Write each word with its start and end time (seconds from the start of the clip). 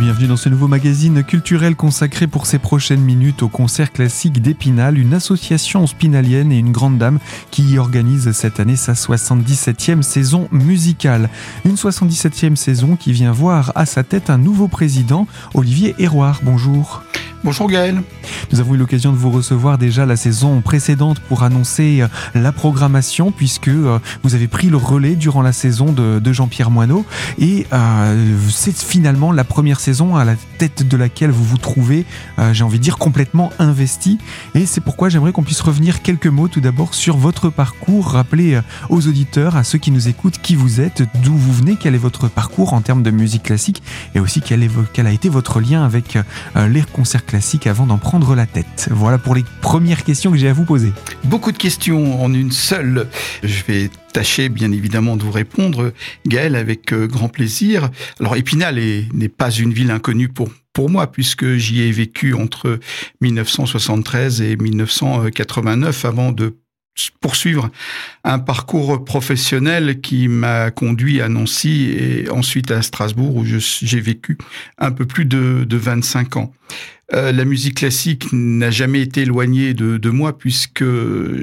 bienvenue 0.00 0.28
dans 0.28 0.38
ce 0.38 0.48
nouveau 0.48 0.66
magazine 0.66 1.22
culturel 1.22 1.76
consacré 1.76 2.26
pour 2.26 2.46
ces 2.46 2.58
prochaines 2.58 3.02
minutes 3.02 3.42
au 3.42 3.48
concert 3.48 3.92
classique 3.92 4.40
d'Épinal, 4.40 4.96
une 4.96 5.12
association 5.12 5.86
spinalienne 5.86 6.52
et 6.52 6.58
une 6.58 6.72
grande 6.72 6.96
dame 6.96 7.18
qui 7.50 7.76
organise 7.76 8.32
cette 8.32 8.60
année 8.60 8.76
sa 8.76 8.94
77e 8.94 10.00
saison 10.00 10.48
musicale. 10.52 11.28
Une 11.66 11.74
77e 11.74 12.56
saison 12.56 12.96
qui 12.96 13.12
vient 13.12 13.32
voir 13.32 13.72
à 13.74 13.84
sa 13.84 14.02
tête 14.02 14.30
un 14.30 14.38
nouveau 14.38 14.68
président, 14.68 15.26
Olivier 15.52 15.94
Héroard. 15.98 16.40
Bonjour. 16.44 17.02
Bonjour 17.42 17.68
Gaël. 17.70 18.02
Nous 18.52 18.60
avons 18.60 18.74
eu 18.74 18.76
l'occasion 18.76 19.12
de 19.12 19.16
vous 19.16 19.30
recevoir 19.30 19.78
déjà 19.78 20.04
la 20.04 20.16
saison 20.16 20.60
précédente 20.60 21.20
pour 21.20 21.42
annoncer 21.42 22.02
euh, 22.02 22.08
la 22.34 22.52
programmation 22.52 23.32
puisque 23.32 23.68
euh, 23.68 23.98
vous 24.22 24.34
avez 24.34 24.46
pris 24.46 24.68
le 24.68 24.76
relais 24.76 25.14
durant 25.16 25.40
la 25.40 25.52
saison 25.52 25.86
de, 25.90 26.32
Jean-Pierre 26.32 26.70
Moineau 26.70 27.06
et 27.38 27.66
euh, 27.72 28.36
c'est 28.50 28.76
finalement 28.76 29.32
la 29.32 29.44
première 29.44 29.80
saison 29.80 30.16
à 30.16 30.24
la 30.24 30.34
tête 30.58 30.86
de 30.86 30.96
laquelle 30.98 31.30
vous 31.30 31.44
vous 31.44 31.56
trouvez, 31.56 32.04
j'ai 32.52 32.62
envie 32.62 32.78
de 32.78 32.84
dire, 32.84 32.98
complètement 32.98 33.50
investi 33.58 34.18
et 34.54 34.66
c'est 34.66 34.80
pourquoi 34.80 35.08
j'aimerais 35.08 35.32
qu'on 35.32 35.42
puisse 35.42 35.62
revenir 35.62 36.02
quelques 36.02 36.26
mots 36.26 36.46
tout 36.46 36.60
d'abord 36.60 36.94
sur 36.94 37.16
votre 37.16 37.48
parcours, 37.48 38.10
rappeler 38.12 38.60
aux 38.90 39.08
auditeurs, 39.08 39.56
à 39.56 39.64
ceux 39.64 39.78
qui 39.78 39.90
nous 39.90 40.08
écoutent, 40.08 40.38
qui 40.40 40.54
vous 40.54 40.80
êtes, 40.80 41.02
d'où 41.24 41.34
vous 41.34 41.52
venez, 41.52 41.76
quel 41.80 41.94
est 41.94 41.98
votre 41.98 42.28
parcours 42.28 42.74
en 42.74 42.82
termes 42.82 43.02
de 43.02 43.10
musique 43.10 43.44
classique 43.44 43.82
et 44.14 44.20
aussi 44.20 44.40
quel, 44.40 44.62
est, 44.62 44.70
quel 44.92 45.06
a 45.06 45.12
été 45.12 45.28
votre 45.28 45.60
lien 45.60 45.82
avec 45.84 46.16
les 46.54 46.82
concerts 46.82 47.24
classique 47.30 47.68
avant 47.68 47.86
d'en 47.86 47.96
prendre 47.96 48.34
la 48.34 48.44
tête 48.44 48.88
Voilà 48.90 49.16
pour 49.16 49.36
les 49.36 49.44
premières 49.60 50.02
questions 50.02 50.32
que 50.32 50.36
j'ai 50.36 50.48
à 50.48 50.52
vous 50.52 50.64
poser. 50.64 50.92
Beaucoup 51.22 51.52
de 51.52 51.56
questions 51.56 52.20
en 52.20 52.34
une 52.34 52.50
seule. 52.50 53.06
Je 53.44 53.62
vais 53.68 53.88
tâcher 54.12 54.48
bien 54.48 54.72
évidemment 54.72 55.14
de 55.16 55.22
vous 55.22 55.30
répondre, 55.30 55.92
Gaël, 56.26 56.56
avec 56.56 56.92
euh, 56.92 57.06
grand 57.06 57.28
plaisir. 57.28 57.88
Alors 58.18 58.34
Épinal 58.34 58.80
n'est 59.14 59.28
pas 59.28 59.50
une 59.52 59.72
ville 59.72 59.92
inconnue 59.92 60.28
pour 60.28 60.50
pour 60.72 60.90
moi, 60.90 61.10
puisque 61.10 61.54
j'y 61.54 61.82
ai 61.82 61.92
vécu 61.92 62.34
entre 62.34 62.80
1973 63.20 64.40
et 64.40 64.56
1989 64.56 66.04
avant 66.04 66.32
de 66.32 66.56
poursuivre 67.20 67.70
un 68.24 68.38
parcours 68.38 69.04
professionnel 69.04 70.00
qui 70.00 70.28
m'a 70.28 70.70
conduit 70.70 71.20
à 71.20 71.28
Nancy 71.28 71.92
et 71.96 72.30
ensuite 72.30 72.70
à 72.70 72.82
Strasbourg 72.82 73.36
où 73.36 73.44
j'ai 73.44 74.00
vécu 74.00 74.38
un 74.78 74.90
peu 74.90 75.06
plus 75.06 75.24
de, 75.24 75.64
de 75.64 75.76
25 75.76 76.36
ans. 76.36 76.52
Euh, 77.12 77.32
la 77.32 77.44
musique 77.44 77.78
classique 77.78 78.28
n'a 78.32 78.70
jamais 78.70 79.00
été 79.02 79.22
éloignée 79.22 79.74
de, 79.74 79.96
de 79.96 80.10
moi 80.10 80.38
puisque 80.38 80.84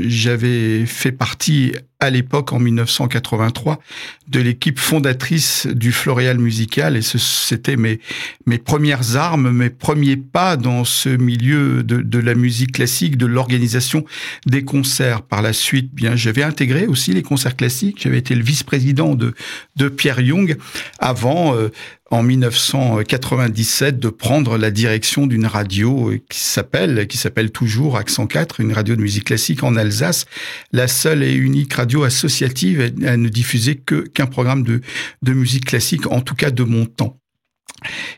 j'avais 0.08 0.86
fait 0.86 1.12
partie 1.12 1.74
à 2.00 2.12
l'époque, 2.12 2.54
en 2.54 2.60
1983, 2.60 3.80
de 4.28 4.40
l'équipe 4.40 4.78
fondatrice 4.78 5.66
du 5.66 5.92
Floréal 5.92 6.38
Musical 6.38 6.96
et 6.96 7.02
c'était 7.02 7.76
mes, 7.76 8.00
mes 8.46 8.60
premières 8.60 9.16
armes, 9.16 9.52
mes 9.52 9.70
premiers 9.70 10.18
pas 10.18 10.58
dans 10.58 10.84
ce 10.84 11.10
milieu 11.10 11.82
de, 11.82 11.98
de 12.02 12.20
la 12.20 12.36
musique 12.36 12.74
classique, 12.74 13.18
de 13.18 13.26
l'organisation 13.26 14.06
des 14.46 14.64
concerts. 14.64 15.24
Par 15.24 15.42
la 15.42 15.54
suite, 15.54 15.94
bien, 15.94 16.16
j'avais 16.16 16.44
intégré 16.44 16.86
aussi 16.86 17.14
les 17.14 17.24
concerts 17.24 17.56
classiques. 17.56 18.02
J'avais 18.04 18.20
été 18.20 18.36
le 18.36 18.44
vice-président 18.44 19.16
de, 19.16 19.34
de 19.76 19.90
Pierre 19.90 20.20
Young 20.20 20.58
avant 21.00 21.56
euh, 21.56 21.70
en 22.10 22.24
1997 22.24 24.00
de 24.00 24.10
prendre 24.10 24.58
la 24.58 24.72
direction 24.72 25.28
d'une 25.28 25.46
radio 25.46 26.14
qui 26.30 26.40
s'appelle, 26.40 27.08
qui 27.08 27.18
s'appelle 27.18 27.52
toujours 27.52 27.98
Accent 27.98 28.28
4, 28.28 28.62
une 28.62 28.72
radio 28.72 28.96
de 28.96 29.02
musique 29.02 29.26
classique 29.26 29.64
en 29.64 29.76
Alsace, 29.76 30.26
la 30.72 30.88
seule 30.88 31.24
et 31.24 31.34
unique 31.34 31.74
radio 31.74 31.87
associative 31.96 32.94
à 33.06 33.18
ne 33.18 33.30
diffuser 33.30 33.76
que 33.76 34.08
qu'un 34.08 34.28
programme 34.28 34.64
de, 34.64 34.82
de 35.22 35.34
musique 35.34 35.66
classique, 35.66 36.08
en 36.08 36.22
tout 36.22 36.36
cas 36.36 36.52
de 36.52 36.64
mon 36.64 36.86
temps. 36.86 37.20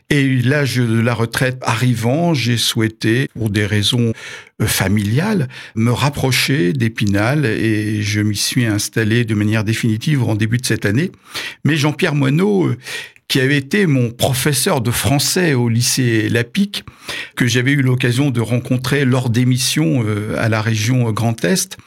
Et 0.08 0.40
l'âge 0.40 0.76
de 0.76 1.00
la 1.00 1.14
retraite 1.14 1.58
arrivant, 1.62 2.32
j'ai 2.34 2.56
souhaité, 2.56 3.28
pour 3.34 3.50
des 3.50 3.66
raisons 3.66 4.12
euh, 4.62 4.66
familiales, 4.66 5.48
me 5.74 5.90
rapprocher 5.90 6.72
d'Épinal 6.72 7.44
et 7.44 8.02
je 8.02 8.20
m'y 8.20 8.36
suis 8.36 8.64
installé 8.64 9.24
de 9.24 9.34
manière 9.34 9.62
définitive 9.62 10.22
en 10.22 10.34
début 10.34 10.58
de 10.58 10.66
cette 10.66 10.86
année. 10.86 11.12
Mais 11.64 11.76
Jean-Pierre 11.76 12.14
Moineau, 12.14 12.68
euh, 12.68 12.78
qui 13.30 13.38
avait 13.38 13.56
été 13.56 13.86
mon 13.86 14.10
professeur 14.10 14.80
de 14.80 14.90
français 14.90 15.54
au 15.54 15.68
lycée 15.68 16.28
Lapic, 16.28 16.82
que 17.36 17.46
j'avais 17.46 17.70
eu 17.70 17.80
l'occasion 17.80 18.30
de 18.30 18.40
rencontrer 18.40 19.04
lors 19.04 19.30
d'émissions 19.30 20.02
euh, 20.04 20.34
à 20.36 20.48
la 20.48 20.60
région 20.60 21.12
Grand 21.12 21.44
Est, 21.44 21.78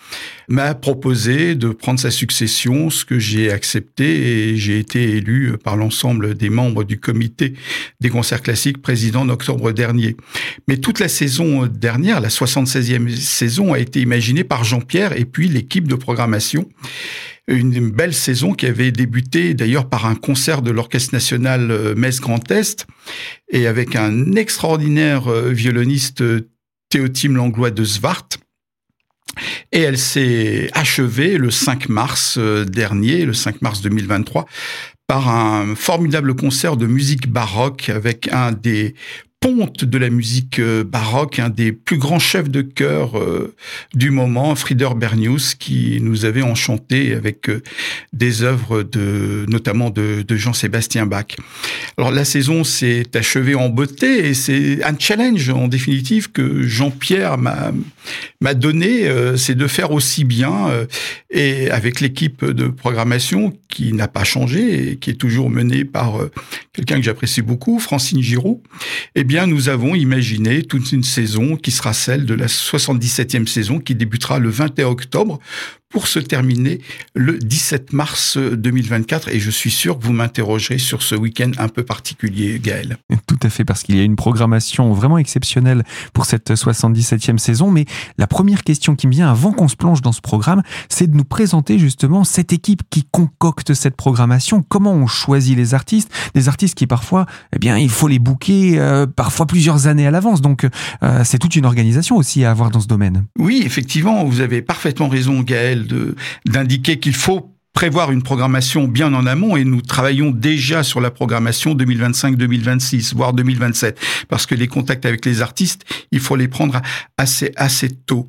m'a 0.47 0.73
proposé 0.73 1.55
de 1.55 1.67
prendre 1.67 1.99
sa 1.99 2.11
succession, 2.11 2.89
ce 2.89 3.03
que 3.03 3.19
j'ai 3.19 3.51
accepté 3.51 4.51
et 4.51 4.57
j'ai 4.57 4.79
été 4.79 5.17
élu 5.17 5.57
par 5.61 5.75
l'ensemble 5.75 6.35
des 6.35 6.49
membres 6.49 6.85
du 6.85 6.97
comité 6.97 7.55
des 7.99 8.09
concerts 8.09 8.41
classiques, 8.41 8.81
président 8.81 9.23
en 9.23 9.29
octobre 9.29 9.73
dernier. 9.73 10.15
Mais 10.69 10.77
toute 10.77 11.01
la 11.01 11.09
saison 11.09 11.67
dernière, 11.67 12.21
la 12.21 12.29
76e 12.29 13.13
saison, 13.17 13.73
a 13.73 13.79
été 13.79 13.99
imaginée 13.99 14.45
par 14.45 14.63
Jean-Pierre 14.63 15.11
et 15.19 15.25
puis 15.25 15.49
l'équipe 15.49 15.89
de 15.89 15.95
programmation 15.95 16.69
une 17.47 17.89
belle 17.89 18.13
saison 18.13 18.53
qui 18.53 18.65
avait 18.65 18.91
débuté 18.91 19.53
d'ailleurs 19.53 19.89
par 19.89 20.05
un 20.05 20.15
concert 20.15 20.61
de 20.61 20.71
l'Orchestre 20.71 21.13
national 21.13 21.71
euh, 21.71 21.95
Metz 21.95 22.19
Grand 22.19 22.49
Est 22.51 22.85
et 23.49 23.67
avec 23.67 23.95
un 23.95 24.33
extraordinaire 24.33 25.27
euh, 25.27 25.49
violoniste 25.51 26.21
euh, 26.21 26.49
Théotime 26.89 27.35
Langlois 27.35 27.71
de 27.71 27.83
Svart. 27.83 28.27
Et 29.71 29.81
elle 29.81 29.97
s'est 29.97 30.69
achevée 30.73 31.37
le 31.37 31.49
5 31.49 31.89
mars 31.89 32.37
dernier, 32.37 33.25
le 33.25 33.33
5 33.33 33.63
mars 33.63 33.81
2023, 33.81 34.45
par 35.07 35.27
un 35.27 35.73
formidable 35.73 36.35
concert 36.35 36.77
de 36.77 36.85
musique 36.85 37.27
baroque 37.27 37.89
avec 37.89 38.31
un 38.31 38.51
des 38.51 38.93
ponte 39.43 39.83
de 39.83 39.97
la 39.97 40.09
musique 40.09 40.59
euh, 40.59 40.85
baroque, 40.85 41.37
un 41.37 41.49
des 41.49 41.73
plus 41.73 41.97
grands 41.97 42.17
chefs 42.17 42.49
de 42.49 42.61
chœur 42.61 43.19
euh, 43.19 43.53
du 43.93 44.09
moment, 44.09 44.55
Frieder 44.55 44.91
Bernius, 44.95 45.53
qui 45.53 45.99
nous 46.01 46.23
avait 46.23 46.41
enchanté 46.41 47.13
avec 47.13 47.49
euh, 47.49 47.61
des 48.13 48.43
œuvres 48.43 48.83
de, 48.83 49.45
notamment 49.49 49.89
de, 49.89 50.23
Jean-Sébastien 50.29 51.05
Bach. 51.05 51.35
Alors 51.97 52.11
la 52.11 52.23
saison 52.23 52.63
s'est 52.63 53.05
achevée 53.15 53.53
en 53.53 53.67
beauté 53.67 54.29
et 54.29 54.33
c'est 54.33 54.81
un 54.81 54.97
challenge 54.97 55.49
en 55.49 55.67
définitive 55.67 56.31
que 56.31 56.63
Jean-Pierre 56.63 57.37
m'a 57.37 57.73
m'a 58.41 58.53
donné, 58.53 59.09
c'est 59.37 59.55
de 59.55 59.67
faire 59.67 59.91
aussi 59.91 60.25
bien 60.25 60.69
et 61.29 61.69
avec 61.69 62.01
l'équipe 62.01 62.43
de 62.43 62.67
programmation 62.67 63.53
qui 63.73 63.91
n'a 63.91 64.07
pas 64.07 64.23
changé 64.23 64.91
et 64.91 64.95
qui 64.97 65.09
est 65.09 65.15
toujours 65.15 65.49
menée 65.49 65.83
par 65.83 66.19
quelqu'un 66.73 66.97
que 66.97 67.01
j'apprécie 67.01 67.41
beaucoup, 67.41 67.79
Francine 67.79 68.21
Giraud. 68.21 68.61
Eh 69.15 69.23
bien, 69.23 69.47
nous 69.47 69.67
avons 69.67 69.95
imaginé 69.95 70.61
toute 70.61 70.91
une 70.91 71.03
saison 71.03 71.57
qui 71.57 71.71
sera 71.71 71.91
celle 71.93 72.27
de 72.27 72.35
la 72.35 72.45
77e 72.45 73.47
saison 73.47 73.79
qui 73.79 73.95
débutera 73.95 74.37
le 74.37 74.49
21 74.49 74.85
octobre 74.87 75.39
pour 75.93 76.07
se 76.07 76.19
terminer 76.19 76.81
le 77.13 77.37
17 77.37 77.93
mars 77.93 78.37
2024. 78.37 79.29
Et 79.29 79.39
je 79.39 79.51
suis 79.51 79.71
sûr 79.71 79.97
que 79.97 80.03
vous 80.03 80.11
m'interrogerez 80.11 80.79
sur 80.79 81.03
ce 81.03 81.15
week-end 81.15 81.51
un 81.59 81.69
peu 81.69 81.83
particulier, 81.83 82.59
Gaël. 82.59 82.97
Tout 83.27 83.37
à 83.43 83.49
fait, 83.49 83.63
parce 83.63 83.83
qu'il 83.83 83.95
y 83.95 83.99
a 83.99 84.03
une 84.03 84.15
programmation 84.15 84.91
vraiment 84.91 85.19
exceptionnelle 85.19 85.83
pour 86.11 86.25
cette 86.25 86.51
77e 86.51 87.37
saison. 87.37 87.69
Mais 87.69 87.85
la 88.17 88.25
première 88.25 88.63
question 88.63 88.95
qui 88.95 89.05
me 89.05 89.11
vient 89.11 89.29
avant 89.29 89.51
qu'on 89.51 89.67
se 89.67 89.75
plonge 89.75 90.01
dans 90.01 90.11
ce 90.11 90.21
programme, 90.21 90.63
c'est 90.89 91.09
de 91.09 91.15
nous 91.15 91.23
présenter 91.23 91.77
justement 91.77 92.23
cette 92.23 92.51
équipe 92.51 92.81
qui 92.89 93.07
concocte 93.11 93.75
cette 93.75 93.95
programmation. 93.95 94.63
Comment 94.67 94.93
on 94.93 95.05
choisit 95.05 95.55
les 95.55 95.75
artistes? 95.75 96.11
Des 96.33 96.49
artistes 96.49 96.75
qui 96.75 96.87
parfois, 96.87 97.27
eh 97.55 97.59
bien, 97.59 97.77
il 97.77 97.89
faut 97.89 98.07
les 98.07 98.19
booker 98.19 98.79
euh, 98.79 99.05
parfois 99.05 99.45
plusieurs 99.45 99.85
années 99.85 100.07
à 100.07 100.11
l'avance. 100.11 100.41
Donc, 100.41 100.65
euh, 101.03 101.23
c'est 101.23 101.37
toute 101.37 101.55
une 101.55 101.67
organisation 101.67 102.17
aussi 102.17 102.43
à 102.43 102.49
avoir 102.49 102.71
dans 102.71 102.79
ce 102.79 102.87
domaine. 102.87 103.25
Oui, 103.37 103.61
effectivement, 103.63 104.25
vous 104.25 104.41
avez 104.41 104.63
parfaitement 104.63 105.07
raison, 105.07 105.41
Gaël 105.41 105.82
d'indiquer 106.45 106.99
qu'il 106.99 107.15
faut 107.15 107.53
prévoir 107.73 108.11
une 108.11 108.21
programmation 108.21 108.87
bien 108.87 109.13
en 109.13 109.25
amont 109.25 109.57
et 109.57 109.65
nous 109.65 109.81
travaillons 109.81 110.31
déjà 110.31 110.83
sur 110.83 111.01
la 111.01 111.11
programmation 111.11 111.75
2025-2026, 111.75 113.15
voire 113.15 113.33
2027, 113.33 113.99
parce 114.29 114.45
que 114.45 114.55
les 114.55 114.67
contacts 114.67 115.05
avec 115.05 115.25
les 115.25 115.41
artistes, 115.41 115.83
il 116.11 116.19
faut 116.19 116.35
les 116.35 116.47
prendre 116.47 116.81
assez, 117.17 117.51
assez 117.55 117.89
tôt. 117.89 118.25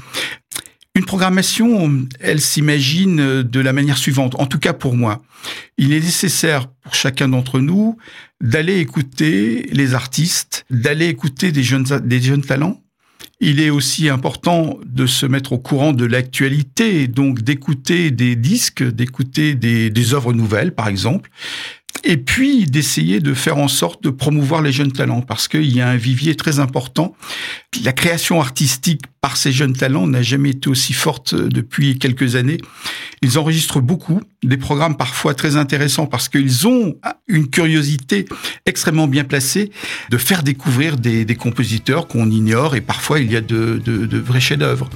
Une 0.96 1.04
programmation, 1.04 2.06
elle 2.20 2.40
s'imagine 2.40 3.42
de 3.42 3.60
la 3.60 3.72
manière 3.72 3.98
suivante, 3.98 4.36
en 4.38 4.46
tout 4.46 4.60
cas 4.60 4.72
pour 4.72 4.94
moi. 4.94 5.22
Il 5.76 5.92
est 5.92 6.00
nécessaire 6.00 6.68
pour 6.68 6.94
chacun 6.94 7.28
d'entre 7.28 7.58
nous 7.58 7.98
d'aller 8.40 8.78
écouter 8.78 9.68
les 9.72 9.94
artistes, 9.94 10.64
d'aller 10.70 11.08
écouter 11.08 11.50
des 11.50 11.64
jeunes, 11.64 11.84
des 12.04 12.20
jeunes 12.20 12.42
talents, 12.42 12.83
il 13.40 13.60
est 13.60 13.70
aussi 13.70 14.08
important 14.08 14.78
de 14.84 15.06
se 15.06 15.26
mettre 15.26 15.52
au 15.52 15.58
courant 15.58 15.92
de 15.92 16.04
l'actualité, 16.04 17.08
donc 17.08 17.42
d'écouter 17.42 18.10
des 18.10 18.36
disques, 18.36 18.82
d'écouter 18.82 19.54
des, 19.54 19.90
des 19.90 20.14
œuvres 20.14 20.32
nouvelles, 20.32 20.74
par 20.74 20.88
exemple, 20.88 21.30
et 22.04 22.16
puis 22.18 22.66
d'essayer 22.66 23.20
de 23.20 23.34
faire 23.34 23.56
en 23.56 23.68
sorte 23.68 24.02
de 24.02 24.10
promouvoir 24.10 24.62
les 24.62 24.72
jeunes 24.72 24.92
talents, 24.92 25.22
parce 25.22 25.48
qu'il 25.48 25.74
y 25.74 25.80
a 25.80 25.88
un 25.88 25.96
vivier 25.96 26.34
très 26.34 26.58
important. 26.58 27.16
La 27.82 27.92
création 27.92 28.40
artistique 28.40 29.02
par 29.20 29.36
ces 29.36 29.52
jeunes 29.52 29.72
talents 29.72 30.06
n'a 30.06 30.22
jamais 30.22 30.50
été 30.50 30.68
aussi 30.68 30.92
forte 30.92 31.34
depuis 31.34 31.98
quelques 31.98 32.36
années. 32.36 32.58
Ils 33.22 33.38
enregistrent 33.38 33.80
beaucoup, 33.80 34.20
des 34.42 34.58
programmes 34.58 34.96
parfois 34.96 35.34
très 35.34 35.56
intéressants 35.56 36.06
parce 36.06 36.28
qu'ils 36.28 36.68
ont 36.68 36.94
une 37.26 37.48
curiosité 37.48 38.26
extrêmement 38.66 39.06
bien 39.06 39.24
placée 39.24 39.70
de 40.10 40.18
faire 40.18 40.42
découvrir 40.42 40.98
des, 40.98 41.24
compositeurs 41.34 42.06
qu'on 42.06 42.30
ignore 42.30 42.76
et 42.76 42.80
parfois 42.80 43.18
il 43.18 43.32
y 43.32 43.36
a 43.36 43.40
de, 43.40 43.82
de 43.84 44.18
vrais 44.18 44.40
chefs-d'œuvre. 44.40 44.88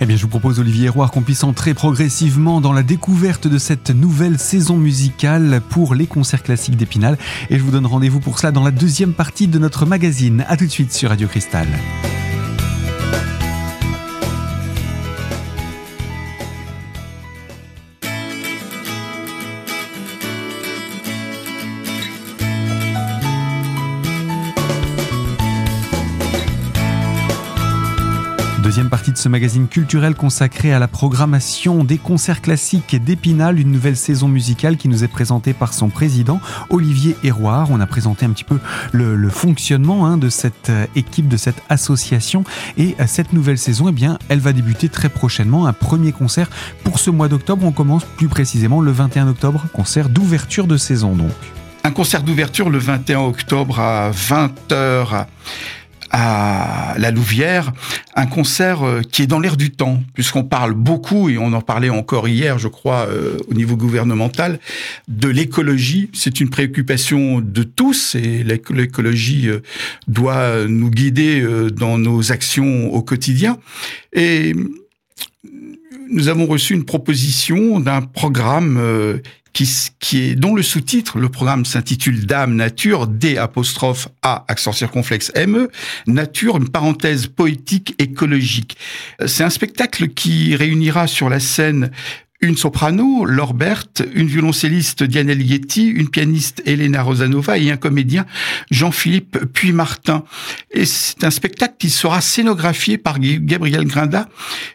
Eh 0.00 0.06
bien, 0.06 0.16
je 0.16 0.22
vous 0.22 0.28
propose, 0.28 0.58
Olivier 0.58 0.88
Roire, 0.88 1.10
qu'on 1.10 1.22
puisse 1.22 1.44
entrer 1.44 1.74
progressivement 1.74 2.60
dans 2.60 2.72
la 2.72 2.82
découverte 2.82 3.46
de 3.46 3.58
cette 3.58 3.90
nouvelle 3.90 4.38
saison 4.38 4.76
musicale 4.76 5.60
pour 5.68 5.94
les 5.94 6.06
concerts 6.06 6.42
classiques 6.42 6.76
d'Épinal. 6.76 7.18
Et 7.50 7.58
je 7.58 7.62
vous 7.62 7.70
donne 7.70 7.86
rendez-vous 7.86 8.20
pour 8.20 8.38
cela 8.38 8.52
dans 8.52 8.64
la 8.64 8.70
deuxième 8.70 9.12
partie 9.12 9.48
de 9.48 9.58
notre 9.58 9.86
magazine. 9.86 10.44
A 10.48 10.56
tout 10.56 10.66
de 10.66 10.70
suite 10.70 10.92
sur 10.92 11.10
Radio 11.10 11.28
Cristal. 11.28 11.66
Deuxième 28.72 28.88
partie 28.88 29.12
de 29.12 29.18
ce 29.18 29.28
magazine 29.28 29.68
culturel 29.68 30.14
consacré 30.14 30.72
à 30.72 30.78
la 30.78 30.88
programmation 30.88 31.84
des 31.84 31.98
concerts 31.98 32.40
classiques 32.40 32.96
d'Épinal, 33.04 33.60
une 33.60 33.70
nouvelle 33.70 33.98
saison 33.98 34.28
musicale 34.28 34.78
qui 34.78 34.88
nous 34.88 35.04
est 35.04 35.08
présentée 35.08 35.52
par 35.52 35.74
son 35.74 35.90
président 35.90 36.40
Olivier 36.70 37.14
Héroard. 37.22 37.70
On 37.70 37.80
a 37.80 37.86
présenté 37.86 38.24
un 38.24 38.30
petit 38.30 38.44
peu 38.44 38.58
le, 38.92 39.28
fonctionnement 39.28 40.06
hein, 40.06 40.16
de 40.16 40.30
cette 40.30 40.70
euh, 40.70 40.86
équipe, 40.96 41.28
de 41.28 41.36
cette 41.36 41.62
association. 41.68 42.44
Et 42.78 42.96
euh, 42.98 43.04
cette 43.06 43.34
nouvelle 43.34 43.58
saison, 43.58 43.90
eh 43.90 43.92
bien, 43.92 44.18
elle 44.30 44.40
va 44.40 44.54
débuter 44.54 44.88
très 44.88 45.10
prochainement. 45.10 45.66
Un 45.66 45.74
premier 45.74 46.12
concert 46.12 46.48
pour 46.82 46.98
ce 46.98 47.10
mois 47.10 47.28
d'octobre. 47.28 47.66
On 47.66 47.72
commence 47.72 48.06
plus 48.16 48.28
précisément 48.28 48.80
le 48.80 48.90
21 48.90 49.28
octobre, 49.28 49.66
concert 49.74 50.08
d'ouverture 50.08 50.66
de 50.66 50.78
saison 50.78 51.14
donc. 51.14 51.28
Un 51.84 51.90
concert 51.90 52.22
d'ouverture 52.22 52.70
le 52.70 52.78
21 52.78 53.20
octobre 53.20 53.80
à 53.80 54.12
20h 54.12 55.26
à 56.12 56.94
la 56.98 57.10
Louvière, 57.10 57.72
un 58.14 58.26
concert 58.26 58.82
euh, 58.82 59.00
qui 59.00 59.22
est 59.22 59.26
dans 59.26 59.40
l'air 59.40 59.56
du 59.56 59.70
temps, 59.70 60.02
puisqu'on 60.14 60.44
parle 60.44 60.74
beaucoup, 60.74 61.30
et 61.30 61.38
on 61.38 61.52
en 61.54 61.62
parlait 61.62 61.88
encore 61.88 62.28
hier, 62.28 62.58
je 62.58 62.68
crois, 62.68 63.06
euh, 63.08 63.38
au 63.48 63.54
niveau 63.54 63.76
gouvernemental, 63.76 64.60
de 65.08 65.28
l'écologie. 65.28 66.10
C'est 66.12 66.40
une 66.40 66.50
préoccupation 66.50 67.40
de 67.40 67.62
tous, 67.62 68.14
et 68.14 68.44
l'écologie 68.44 69.48
euh, 69.48 69.60
doit 70.06 70.66
nous 70.68 70.90
guider 70.90 71.44
dans 71.74 71.96
nos 71.96 72.30
actions 72.30 72.92
au 72.92 73.02
quotidien. 73.02 73.58
Nous 76.12 76.28
avons 76.28 76.46
reçu 76.46 76.74
une 76.74 76.84
proposition 76.84 77.80
d'un 77.80 78.02
programme 78.02 79.20
qui, 79.52 79.68
qui 80.00 80.22
est 80.22 80.34
dont 80.34 80.54
le 80.54 80.62
sous-titre, 80.62 81.18
le 81.18 81.28
programme 81.28 81.64
s'intitule 81.64 82.26
Dame 82.26 82.54
Nature, 82.54 83.06
D 83.06 83.36
apostrophe 83.38 84.08
A 84.22 84.44
accent 84.48 84.72
circonflexe 84.72 85.32
ME, 85.46 85.70
Nature, 86.06 86.56
une 86.56 86.68
parenthèse 86.68 87.26
poétique 87.26 87.94
écologique. 87.98 88.76
C'est 89.26 89.44
un 89.44 89.50
spectacle 89.50 90.08
qui 90.08 90.56
réunira 90.56 91.06
sur 91.06 91.28
la 91.28 91.40
scène 91.40 91.90
une 92.42 92.56
soprano, 92.56 93.24
Laure 93.24 93.54
Berthe, 93.54 94.02
une 94.14 94.26
violoncelliste, 94.26 95.04
Diane 95.04 95.30
Elietti, 95.30 95.86
une 95.86 96.08
pianiste, 96.08 96.60
Elena 96.66 97.02
Rosanova, 97.02 97.56
et 97.56 97.70
un 97.70 97.76
comédien, 97.76 98.26
Jean-Philippe 98.72 99.38
Puy-Martin. 99.52 100.24
Et 100.72 100.84
c'est 100.84 101.22
un 101.22 101.30
spectacle 101.30 101.76
qui 101.78 101.88
sera 101.88 102.20
scénographié 102.20 102.98
par 102.98 103.20
Gabriel 103.20 103.84
Grinda. 103.84 104.28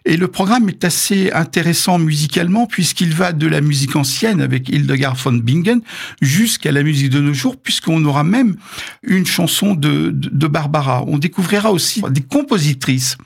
Et 0.05 0.15
le 0.15 0.29
programme 0.29 0.69
est 0.69 0.85
assez 0.85 1.29
intéressant 1.33 1.99
musicalement, 1.99 2.67
puisqu'il 2.67 3.13
va 3.13 3.33
de 3.33 3.47
la 3.47 3.59
musique 3.59 3.97
ancienne 3.97 4.39
avec 4.41 4.69
Hildegard 4.69 5.15
von 5.15 5.33
Bingen 5.33 5.81
jusqu'à 6.21 6.71
la 6.71 6.83
musique 6.83 7.09
de 7.09 7.19
nos 7.19 7.33
jours, 7.33 7.57
puisqu'on 7.57 8.03
aura 8.05 8.23
même 8.23 8.55
une 9.03 9.25
chanson 9.25 9.75
de 9.75 10.47
Barbara. 10.47 11.03
On 11.05 11.17
découvrira 11.17 11.71
aussi 11.73 12.01
des 12.11 12.21
compositrices 12.21 13.17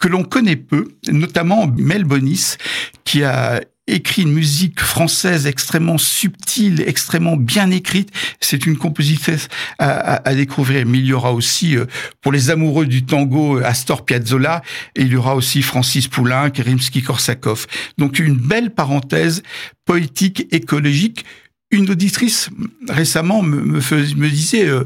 que 0.00 0.08
l'on 0.08 0.24
connaît 0.24 0.56
peu, 0.56 0.88
notamment 1.10 1.66
Mel 1.76 2.04
Bonis, 2.04 2.56
qui 3.04 3.24
a 3.24 3.60
écrit 3.88 4.22
une 4.22 4.32
musique 4.32 4.80
française 4.80 5.46
extrêmement 5.46 5.98
subtile, 5.98 6.84
extrêmement 6.86 7.36
bien 7.36 7.70
écrite. 7.70 8.10
C'est 8.40 8.66
une 8.66 8.76
compositrice 8.76 9.48
à, 9.78 10.34
découvrir. 10.34 10.86
Mais 10.86 10.98
il 10.98 11.06
y 11.06 11.12
aura 11.12 11.32
aussi, 11.32 11.76
euh, 11.76 11.86
pour 12.20 12.30
les 12.30 12.50
amoureux 12.50 12.86
du 12.86 13.04
tango, 13.04 13.58
Astor 13.58 14.04
Piazzolla, 14.04 14.62
et 14.94 15.02
il 15.02 15.08
y 15.08 15.16
aura 15.16 15.34
aussi 15.34 15.62
Francis 15.62 16.06
Poulenc, 16.06 16.50
Rimsky-Korsakov. 16.50 17.66
Donc 17.96 18.18
une 18.18 18.36
belle 18.36 18.70
parenthèse 18.74 19.42
poétique, 19.84 20.46
écologique. 20.52 21.24
Une 21.70 21.90
auditrice 21.90 22.50
récemment 22.88 23.42
me, 23.42 23.60
me, 23.62 24.28
disait 24.28 24.66
euh, 24.66 24.84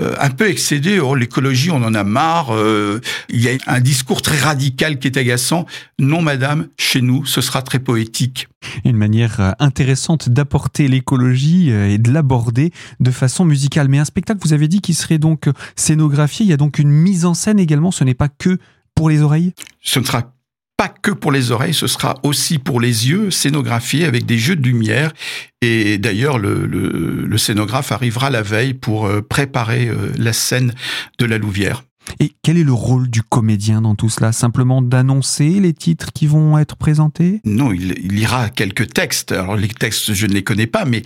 euh, 0.00 0.14
un 0.20 0.30
peu 0.30 0.48
excédé. 0.48 1.00
Oh, 1.00 1.14
l'écologie, 1.14 1.70
on 1.70 1.82
en 1.82 1.94
a 1.94 2.04
marre. 2.04 2.54
Euh, 2.54 3.00
il 3.28 3.40
y 3.40 3.48
a 3.48 3.52
un 3.66 3.80
discours 3.80 4.22
très 4.22 4.38
radical 4.38 4.98
qui 4.98 5.08
est 5.08 5.16
agaçant. 5.16 5.66
Non, 5.98 6.22
madame, 6.22 6.68
chez 6.78 7.00
nous, 7.00 7.26
ce 7.26 7.40
sera 7.40 7.62
très 7.62 7.80
poétique. 7.80 8.48
Une 8.84 8.96
manière 8.96 9.54
intéressante 9.58 10.28
d'apporter 10.28 10.86
l'écologie 10.86 11.70
et 11.70 11.98
de 11.98 12.12
l'aborder 12.12 12.72
de 13.00 13.10
façon 13.10 13.44
musicale. 13.44 13.88
Mais 13.88 13.98
un 13.98 14.04
spectacle, 14.04 14.40
vous 14.42 14.52
avez 14.52 14.68
dit, 14.68 14.80
qui 14.80 14.94
serait 14.94 15.18
donc 15.18 15.48
scénographié. 15.76 16.46
Il 16.46 16.50
y 16.50 16.52
a 16.52 16.58
donc 16.58 16.78
une 16.78 16.90
mise 16.90 17.24
en 17.24 17.34
scène 17.34 17.58
également. 17.58 17.90
Ce 17.90 18.04
n'est 18.04 18.14
pas 18.14 18.28
que 18.28 18.58
pour 18.94 19.08
les 19.08 19.22
oreilles? 19.22 19.54
Ce 19.80 19.98
ne 19.98 20.04
sera 20.04 20.34
pas 20.80 20.88
que 20.88 21.10
pour 21.10 21.30
les 21.30 21.50
oreilles, 21.50 21.74
ce 21.74 21.86
sera 21.86 22.14
aussi 22.22 22.56
pour 22.58 22.80
les 22.80 23.10
yeux, 23.10 23.30
scénographié 23.30 24.06
avec 24.06 24.24
des 24.24 24.38
jeux 24.38 24.56
de 24.56 24.66
lumière. 24.66 25.12
Et 25.60 25.98
d'ailleurs, 25.98 26.38
le, 26.38 27.36
scénographe 27.36 27.92
arrivera 27.92 28.30
la 28.30 28.40
veille 28.40 28.72
pour 28.72 29.04
euh, 29.04 29.20
préparer 29.20 29.88
euh, 29.88 30.10
la 30.16 30.32
scène 30.32 30.72
de 31.18 31.26
la 31.26 31.36
Louvière. 31.36 31.84
Et 32.18 32.32
quel 32.42 32.56
est 32.56 32.64
le 32.64 32.72
rôle 32.72 33.10
du 33.10 33.22
comédien 33.22 33.82
dans 33.82 33.94
tout 33.94 34.08
cela? 34.08 34.32
Simplement 34.32 34.80
d'annoncer 34.80 35.60
les 35.60 35.74
titres 35.74 36.14
qui 36.14 36.26
vont 36.26 36.56
être 36.56 36.76
présentés? 36.76 37.42
Non, 37.44 37.74
il, 37.74 37.92
lira 38.08 38.48
quelques 38.48 38.90
textes. 38.94 39.32
Alors 39.32 39.56
les 39.56 39.68
textes, 39.68 40.14
je 40.14 40.26
ne 40.26 40.32
les 40.32 40.44
connais 40.44 40.66
pas, 40.66 40.86
mais 40.86 41.02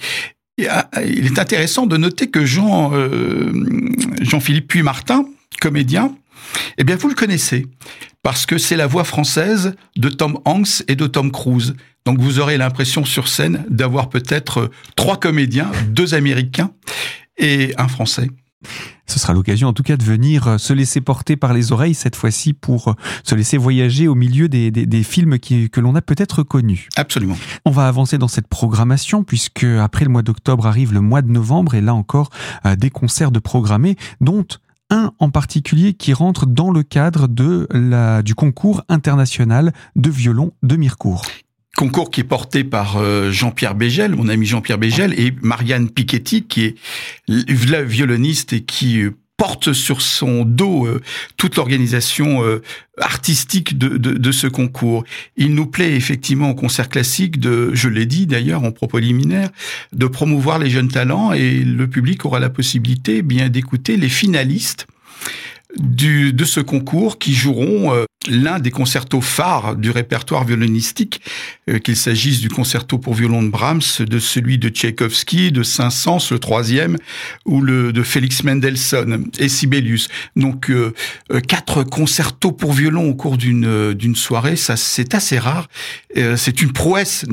il 0.56 1.26
est 1.26 1.40
intéressant 1.40 1.86
de 1.86 1.96
noter 1.96 2.30
que 2.30 2.44
Jean, 2.44 2.92
euh, 2.94 3.52
Jean-Philippe 4.20 4.68
Puy-Martin, 4.68 5.24
comédien, 5.60 6.14
eh 6.78 6.84
bien, 6.84 6.96
vous 6.96 7.08
le 7.08 7.14
connaissez, 7.14 7.66
parce 8.22 8.46
que 8.46 8.58
c'est 8.58 8.76
la 8.76 8.86
voix 8.86 9.04
française 9.04 9.74
de 9.96 10.08
Tom 10.08 10.38
Hanks 10.44 10.82
et 10.88 10.96
de 10.96 11.06
Tom 11.06 11.30
Cruise. 11.30 11.74
Donc, 12.06 12.20
vous 12.20 12.38
aurez 12.38 12.58
l'impression 12.58 13.04
sur 13.04 13.28
scène 13.28 13.64
d'avoir 13.68 14.08
peut-être 14.08 14.70
trois 14.96 15.18
comédiens, 15.18 15.70
deux 15.88 16.14
Américains 16.14 16.72
et 17.38 17.74
un 17.78 17.88
Français. 17.88 18.28
Ce 19.06 19.18
sera 19.18 19.34
l'occasion 19.34 19.68
en 19.68 19.72
tout 19.72 19.82
cas 19.82 19.96
de 19.96 20.02
venir 20.02 20.48
euh, 20.48 20.58
se 20.58 20.72
laisser 20.72 21.00
porter 21.00 21.36
par 21.36 21.52
les 21.52 21.72
oreilles 21.72 21.94
cette 21.94 22.16
fois-ci 22.16 22.54
pour 22.54 22.88
euh, 22.88 22.92
se 23.22 23.34
laisser 23.34 23.58
voyager 23.58 24.08
au 24.08 24.14
milieu 24.14 24.48
des, 24.48 25.02
films 25.02 25.38
que 25.38 25.80
l'on 25.80 25.94
a 25.94 26.00
peut-être 26.00 26.42
connus. 26.42 26.88
Absolument. 26.96 27.36
On 27.66 27.70
va 27.70 27.86
avancer 27.86 28.16
dans 28.16 28.28
cette 28.28 28.48
programmation 28.48 29.22
puisque 29.22 29.64
après 29.64 30.04
le 30.04 30.10
mois 30.10 30.22
d'octobre 30.22 30.66
arrive 30.66 30.94
le 30.94 31.00
mois 31.00 31.20
de 31.20 31.30
novembre 31.30 31.74
et 31.74 31.82
là 31.82 31.94
encore 31.94 32.30
euh, 32.64 32.76
des 32.76 32.90
concerts 32.90 33.30
de 33.30 33.38
programmés 33.38 33.96
dont 34.20 34.46
un 34.90 35.12
en 35.18 35.30
particulier 35.30 35.94
qui 35.94 36.12
rentre 36.12 36.46
dans 36.46 36.70
le 36.70 36.82
cadre 36.82 37.28
de 37.28 37.66
la, 37.70 38.22
du 38.22 38.34
concours 38.34 38.82
international 38.88 39.72
de 39.96 40.10
violon 40.10 40.52
de 40.62 40.76
Mirecourt. 40.76 41.24
Concours 41.76 42.10
qui 42.10 42.20
est 42.20 42.24
porté 42.24 42.62
par 42.62 42.98
euh, 42.98 43.32
Jean-Pierre 43.32 43.74
Bégel, 43.74 44.14
mon 44.14 44.28
ami 44.28 44.46
Jean-Pierre 44.46 44.78
Bégel, 44.78 45.18
et 45.18 45.34
Marianne 45.42 45.90
Piketty, 45.90 46.44
qui 46.44 46.64
est 46.64 46.76
la 47.68 47.82
violoniste 47.82 48.52
et 48.52 48.62
qui 48.62 49.02
euh, 49.02 49.10
porte 49.36 49.72
sur 49.72 50.00
son 50.00 50.44
dos 50.44 50.86
euh, 50.86 51.00
toute 51.36 51.56
l'organisation 51.56 52.44
euh, 52.44 52.62
artistique 52.98 53.76
de, 53.76 53.96
de, 53.96 54.12
de, 54.12 54.32
ce 54.32 54.46
concours. 54.46 55.04
Il 55.36 55.54
nous 55.54 55.66
plaît 55.66 55.94
effectivement 55.94 56.50
au 56.50 56.54
concert 56.54 56.88
classique 56.88 57.40
de, 57.40 57.74
je 57.74 57.88
l'ai 57.88 58.06
dit 58.06 58.26
d'ailleurs 58.26 58.62
en 58.62 58.70
propos 58.70 58.98
liminaire, 58.98 59.50
de 59.92 60.06
promouvoir 60.06 60.58
les 60.58 60.70
jeunes 60.70 60.88
talents 60.88 61.32
et 61.32 61.60
le 61.60 61.88
public 61.88 62.24
aura 62.24 62.38
la 62.38 62.50
possibilité 62.50 63.22
bien 63.22 63.48
d'écouter 63.48 63.96
les 63.96 64.08
finalistes 64.08 64.86
du, 65.76 66.32
de 66.32 66.44
ce 66.44 66.60
concours 66.60 67.18
qui 67.18 67.34
joueront 67.34 67.94
euh, 67.94 68.04
l'un 68.28 68.58
des 68.58 68.70
concertos 68.70 69.20
phares 69.20 69.76
du 69.76 69.90
répertoire 69.90 70.44
violonistique, 70.44 71.20
euh, 71.68 71.78
qu'il 71.78 71.96
s'agisse 71.96 72.40
du 72.40 72.48
concerto 72.48 72.98
pour 72.98 73.14
violon 73.14 73.42
de 73.42 73.48
Brahms, 73.48 73.82
de 74.00 74.18
celui 74.18 74.58
de 74.58 74.68
Tchaïkovski, 74.68 75.52
de 75.52 75.62
Saint-Saëns, 75.62 76.30
le 76.30 76.38
troisième, 76.38 76.96
ou 77.44 77.60
le 77.60 77.92
de 77.92 78.02
Félix 78.02 78.44
Mendelssohn 78.44 79.26
et 79.38 79.48
Sibelius. 79.48 80.08
Donc 80.36 80.70
euh, 80.70 80.92
quatre 81.48 81.82
concertos 81.82 82.52
pour 82.52 82.72
violon 82.72 83.08
au 83.08 83.14
cours 83.14 83.36
d'une 83.36 83.94
d'une 83.94 84.16
soirée, 84.16 84.56
ça 84.56 84.76
c'est 84.76 85.14
assez 85.14 85.38
rare. 85.38 85.68
c'est 86.36 86.62
une 86.62 86.72
prouesse 86.72 87.24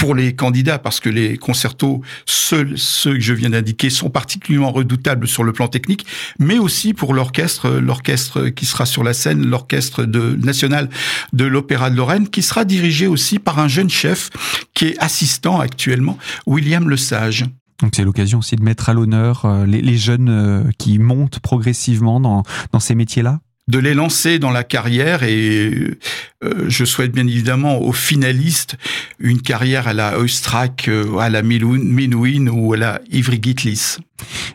pour 0.00 0.14
les 0.14 0.34
candidats 0.34 0.78
parce 0.78 0.98
que 0.98 1.10
les 1.10 1.36
concertos, 1.36 2.00
ceux, 2.24 2.74
ceux 2.76 3.12
que 3.12 3.20
je 3.20 3.34
viens 3.34 3.50
d'indiquer, 3.50 3.90
sont 3.90 4.08
particulièrement 4.08 4.72
redoutables 4.72 5.28
sur 5.28 5.44
le 5.44 5.52
plan 5.52 5.68
technique, 5.68 6.06
mais 6.38 6.58
aussi 6.58 6.94
pour 6.94 7.12
l'orchestre, 7.12 7.68
l'orchestre 7.68 8.48
qui 8.48 8.64
sera 8.64 8.86
sur 8.86 9.04
la 9.04 9.12
scène, 9.12 9.46
l'orchestre 9.46 10.04
de, 10.04 10.36
national 10.42 10.88
de 11.34 11.44
l'Opéra 11.44 11.90
de 11.90 11.96
Lorraine, 11.96 12.28
qui 12.28 12.40
sera 12.40 12.64
dirigé 12.64 13.06
aussi 13.06 13.38
par 13.38 13.58
un 13.58 13.68
jeune 13.68 13.90
chef 13.90 14.30
qui 14.72 14.86
est 14.86 14.98
assistant 15.00 15.60
actuellement, 15.60 16.16
William 16.46 16.88
Lesage. 16.88 17.44
Donc 17.82 17.92
c'est 17.94 18.04
l'occasion 18.04 18.38
aussi 18.38 18.56
de 18.56 18.62
mettre 18.62 18.88
à 18.88 18.94
l'honneur 18.94 19.44
euh, 19.44 19.66
les, 19.66 19.82
les, 19.82 19.98
jeunes 19.98 20.30
euh, 20.30 20.62
qui 20.78 20.98
montent 20.98 21.40
progressivement 21.40 22.20
dans, 22.20 22.42
dans 22.72 22.80
ces 22.80 22.94
métiers-là? 22.94 23.40
De 23.70 23.78
les 23.78 23.94
lancer 23.94 24.38
dans 24.38 24.50
la 24.50 24.64
carrière 24.64 25.22
et 25.22 25.96
euh, 26.42 26.64
je 26.68 26.84
souhaite 26.84 27.12
bien 27.12 27.26
évidemment 27.26 27.80
aux 27.80 27.92
finalistes 27.92 28.76
une 29.18 29.40
carrière 29.40 29.88
à 29.88 29.92
la 29.92 30.18
Oistrakh, 30.18 30.88
euh, 30.88 31.18
à 31.18 31.30
la 31.30 31.42
Menuhin 31.42 32.48
ou 32.48 32.72
à 32.72 32.76
la 32.76 33.00
Ivry 33.10 33.40
Gitlis. 33.42 33.98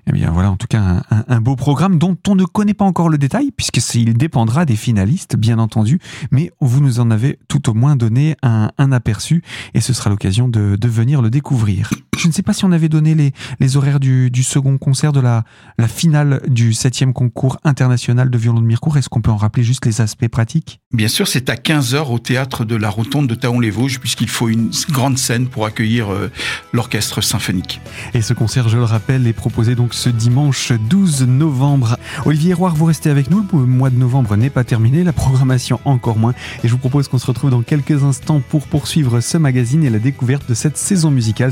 Eh 0.07 0.11
bien 0.11 0.31
voilà, 0.31 0.51
en 0.51 0.57
tout 0.57 0.67
cas, 0.67 1.01
un, 1.09 1.41
beau 1.41 1.55
programme 1.55 1.97
dont 1.97 2.17
on 2.27 2.35
ne 2.35 2.45
connaît 2.45 2.73
pas 2.73 2.85
encore 2.85 3.09
le 3.09 3.17
détail, 3.17 3.51
puisque 3.55 3.77
il 3.95 4.15
dépendra 4.15 4.65
des 4.65 4.75
finalistes, 4.75 5.35
bien 5.35 5.59
entendu, 5.59 5.99
mais 6.31 6.51
vous 6.59 6.81
nous 6.81 6.99
en 6.99 7.09
avez 7.11 7.39
tout 7.47 7.69
au 7.69 7.73
moins 7.73 7.95
donné 7.95 8.35
un, 8.43 8.69
aperçu, 8.91 9.43
et 9.73 9.81
ce 9.81 9.93
sera 9.93 10.09
l'occasion 10.09 10.47
de, 10.47 10.77
venir 10.87 11.21
le 11.21 11.31
découvrir. 11.31 11.89
Je 12.17 12.27
ne 12.27 12.33
sais 12.33 12.43
pas 12.43 12.53
si 12.53 12.65
on 12.65 12.71
avait 12.71 12.89
donné 12.89 13.15
les, 13.15 13.31
les 13.59 13.77
horaires 13.77 13.99
du, 13.99 14.31
second 14.43 14.77
concert 14.77 15.11
de 15.11 15.19
la, 15.19 15.43
la 15.77 15.87
finale 15.87 16.41
du 16.47 16.73
septième 16.73 17.13
concours 17.13 17.57
international 17.63 18.29
de 18.29 18.37
violon 18.37 18.61
de 18.61 18.65
Mirecourt. 18.65 18.97
Est-ce 18.97 19.09
qu'on 19.09 19.21
peut 19.21 19.31
en 19.31 19.37
rappeler 19.37 19.63
juste 19.63 19.85
les 19.85 20.01
aspects 20.01 20.27
pratiques? 20.27 20.79
Bien 20.93 21.07
sûr, 21.07 21.27
c'est 21.27 21.49
à 21.49 21.55
15h 21.55 22.11
au 22.11 22.19
théâtre 22.19 22.65
de 22.65 22.75
la 22.75 22.89
Rotonde 22.89 23.27
de 23.27 23.35
Taon-les-Vosges, 23.35 23.99
puisqu'il 23.99 24.29
faut 24.29 24.49
une 24.49 24.71
grande 24.89 25.17
scène 25.17 25.47
pour 25.47 25.65
accueillir 25.65 26.11
euh, 26.11 26.31
l'orchestre 26.73 27.21
symphonique. 27.21 27.81
Et 28.13 28.21
ce 28.21 28.33
concert, 28.33 28.69
je 28.69 28.77
le 28.77 28.83
rappelle, 28.83 29.27
est 29.27 29.33
proposé 29.33 29.75
donc 29.75 29.93
ce 29.93 30.09
dimanche 30.09 30.71
12 30.89 31.23
novembre. 31.27 31.97
Olivier 32.25 32.53
Roire, 32.53 32.75
vous 32.75 32.85
restez 32.85 33.09
avec 33.09 33.29
nous. 33.29 33.45
Le 33.53 33.59
mois 33.59 33.89
de 33.89 33.97
novembre 33.97 34.35
n'est 34.35 34.49
pas 34.49 34.63
terminé, 34.63 35.03
la 35.03 35.13
programmation 35.13 35.79
encore 35.85 36.17
moins. 36.17 36.33
Et 36.63 36.67
je 36.67 36.71
vous 36.71 36.77
propose 36.77 37.07
qu'on 37.07 37.17
se 37.17 37.25
retrouve 37.25 37.49
dans 37.49 37.61
quelques 37.61 38.03
instants 38.03 38.41
pour 38.47 38.67
poursuivre 38.67 39.19
ce 39.19 39.37
magazine 39.37 39.83
et 39.83 39.89
la 39.89 39.99
découverte 39.99 40.47
de 40.47 40.53
cette 40.53 40.77
saison 40.77 41.11
musicale 41.11 41.51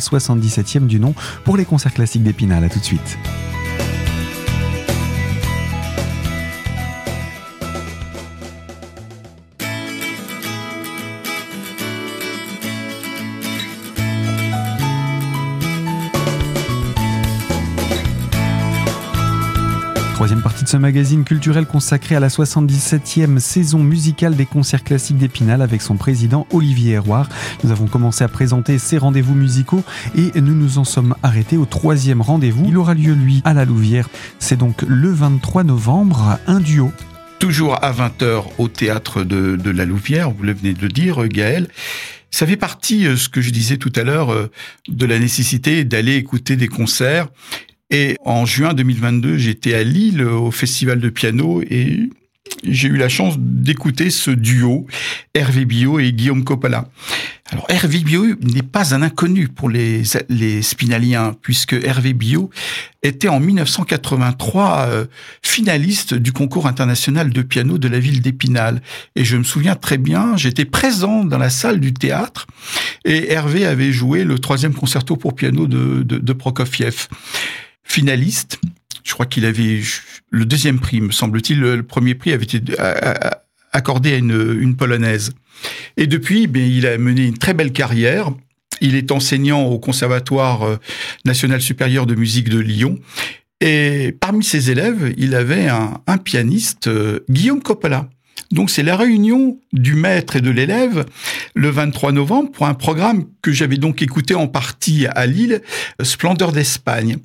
77e 0.53 0.87
du 0.87 0.99
nom 0.99 1.13
pour 1.43 1.57
les 1.57 1.65
concerts 1.65 1.93
classiques 1.93 2.23
d'Épinal. 2.23 2.63
A 2.63 2.69
tout 2.69 2.79
de 2.79 2.85
suite. 2.85 3.17
Ce 20.73 20.77
magazine 20.79 21.23
culturel 21.23 21.67
consacré 21.67 22.15
à 22.15 22.19
la 22.19 22.29
77e 22.29 23.37
saison 23.37 23.83
musicale 23.83 24.35
des 24.35 24.47
concerts 24.47 24.83
classiques 24.83 25.19
d'Épinal 25.19 25.61
avec 25.61 25.83
son 25.83 25.97
président 25.97 26.47
Olivier 26.51 26.93
Herroir. 26.93 27.29
Nous 27.63 27.69
avons 27.69 27.85
commencé 27.85 28.23
à 28.23 28.27
présenter 28.27 28.79
ces 28.79 28.97
rendez-vous 28.97 29.35
musicaux 29.35 29.83
et 30.15 30.41
nous 30.41 30.55
nous 30.55 30.79
en 30.79 30.83
sommes 30.83 31.13
arrêtés 31.21 31.57
au 31.57 31.65
troisième 31.65 32.21
rendez-vous. 32.21 32.65
Il 32.67 32.75
aura 32.79 32.95
lieu, 32.95 33.13
lui, 33.13 33.43
à 33.45 33.53
la 33.53 33.65
Louvière. 33.65 34.09
C'est 34.39 34.57
donc 34.57 34.81
le 34.87 35.11
23 35.11 35.63
novembre, 35.63 36.39
un 36.47 36.59
duo 36.59 36.91
toujours 37.37 37.83
à 37.83 37.91
20h 37.91 38.45
au 38.57 38.69
théâtre 38.69 39.23
de, 39.23 39.69
la 39.69 39.85
Louvière, 39.85 40.31
vous 40.31 40.43
le 40.43 40.53
venez 40.53 40.73
de 40.73 40.87
dire, 40.87 41.27
Gaël. 41.27 41.67
Ça 42.31 42.47
fait 42.47 42.55
partie, 42.55 43.05
euh, 43.05 43.17
ce 43.17 43.27
que 43.27 43.41
je 43.41 43.51
disais 43.51 43.75
tout 43.75 43.91
à 43.97 44.03
l'heure, 44.03 44.31
euh, 44.31 44.49
de 44.87 45.05
la 45.05 45.19
nécessité 45.19 45.83
d'aller 45.83 46.15
écouter 46.15 46.55
des 46.55 46.69
concerts 46.69 47.27
et 47.93 48.17
en 48.25 48.47
juin 48.47 48.73
2022, 48.73 49.37
j'étais 49.37 49.75
à 49.75 49.83
Lille 49.83 50.23
au 50.23 50.49
festival 50.49 50.99
de 50.99 51.09
piano 51.09 51.61
et 51.61 52.09
j'ai 52.63 52.87
eu 52.87 52.97
la 52.97 53.07
chance 53.07 53.35
d'écouter 53.37 54.09
ce 54.09 54.31
duo, 54.31 54.87
Hervé 55.35 55.65
Bio 55.65 55.99
et 55.99 56.11
Guillaume 56.11 56.43
Coppola. 56.43 56.89
Alors 57.51 57.65
Hervé 57.69 57.99
Bio 57.99 58.25
n'est 58.41 58.63
pas 58.63 58.95
un 58.95 59.03
inconnu 59.03 59.47
pour 59.47 59.69
les, 59.69 60.01
les 60.29 60.63
spinaliens, 60.63 61.35
puisque 61.39 61.73
Hervé 61.73 62.13
Bio 62.13 62.49
était 63.03 63.27
en 63.27 63.39
1983 63.39 64.87
euh, 64.87 65.05
finaliste 65.43 66.13
du 66.13 66.31
concours 66.31 66.67
international 66.67 67.31
de 67.31 67.41
piano 67.41 67.77
de 67.77 67.87
la 67.87 67.99
ville 67.99 68.21
d'Épinal. 68.21 68.81
Et 69.15 69.23
je 69.25 69.37
me 69.37 69.43
souviens 69.43 69.75
très 69.75 69.97
bien, 69.97 70.35
j'étais 70.35 70.65
présent 70.65 71.23
dans 71.25 71.37
la 71.37 71.49
salle 71.49 71.79
du 71.79 71.93
théâtre 71.93 72.47
et 73.05 73.31
Hervé 73.31 73.65
avait 73.65 73.91
joué 73.91 74.23
le 74.23 74.39
troisième 74.39 74.73
concerto 74.73 75.17
pour 75.17 75.35
piano 75.35 75.67
de, 75.67 76.33
Prokofiev 76.33 77.07
finaliste. 77.83 78.59
Je 79.03 79.13
crois 79.13 79.25
qu'il 79.25 79.45
avait 79.45 79.81
le 80.29 80.45
deuxième 80.45 80.79
prix, 80.79 81.01
me 81.01 81.11
semble-t-il. 81.11 81.59
Le 81.59 81.83
premier 81.83 82.15
prix 82.15 82.31
avait 82.31 82.43
été 82.43 82.61
accordé 83.73 84.13
à 84.13 84.17
une, 84.17 84.75
polonaise. 84.75 85.31
Et 85.97 86.07
depuis, 86.07 86.47
ben, 86.47 86.63
il 86.63 86.87
a 86.87 86.97
mené 86.97 87.25
une 87.25 87.37
très 87.37 87.53
belle 87.53 87.73
carrière. 87.73 88.31
Il 88.81 88.95
est 88.95 89.11
enseignant 89.11 89.63
au 89.63 89.79
Conservatoire 89.79 90.63
euh, 90.63 90.77
national 91.25 91.61
supérieur 91.61 92.05
de 92.05 92.15
musique 92.15 92.49
de 92.49 92.59
Lyon. 92.59 92.99
Et 93.61 94.15
parmi 94.19 94.43
ses 94.43 94.71
élèves, 94.71 95.13
il 95.17 95.35
avait 95.35 95.67
un, 95.67 96.01
un 96.07 96.17
pianiste, 96.17 96.87
euh, 96.87 97.19
Guillaume 97.29 97.61
Coppola. 97.61 98.09
Donc 98.53 98.69
c'est 98.69 98.83
la 98.83 98.95
réunion 98.95 99.57
du 99.73 99.95
maître 99.95 100.35
et 100.35 100.41
de 100.41 100.51
l'élève 100.51 101.05
le 101.55 101.69
23 101.69 102.11
novembre 102.11 102.51
pour 102.51 102.67
un 102.67 102.75
programme 102.75 103.25
que 103.41 103.51
j'avais 103.51 103.77
donc 103.77 104.03
écouté 104.03 104.35
en 104.35 104.47
partie 104.47 105.07
à 105.07 105.25
Lille, 105.25 105.63
Splendeur 106.03 106.51
d'Espagne. 106.51 107.17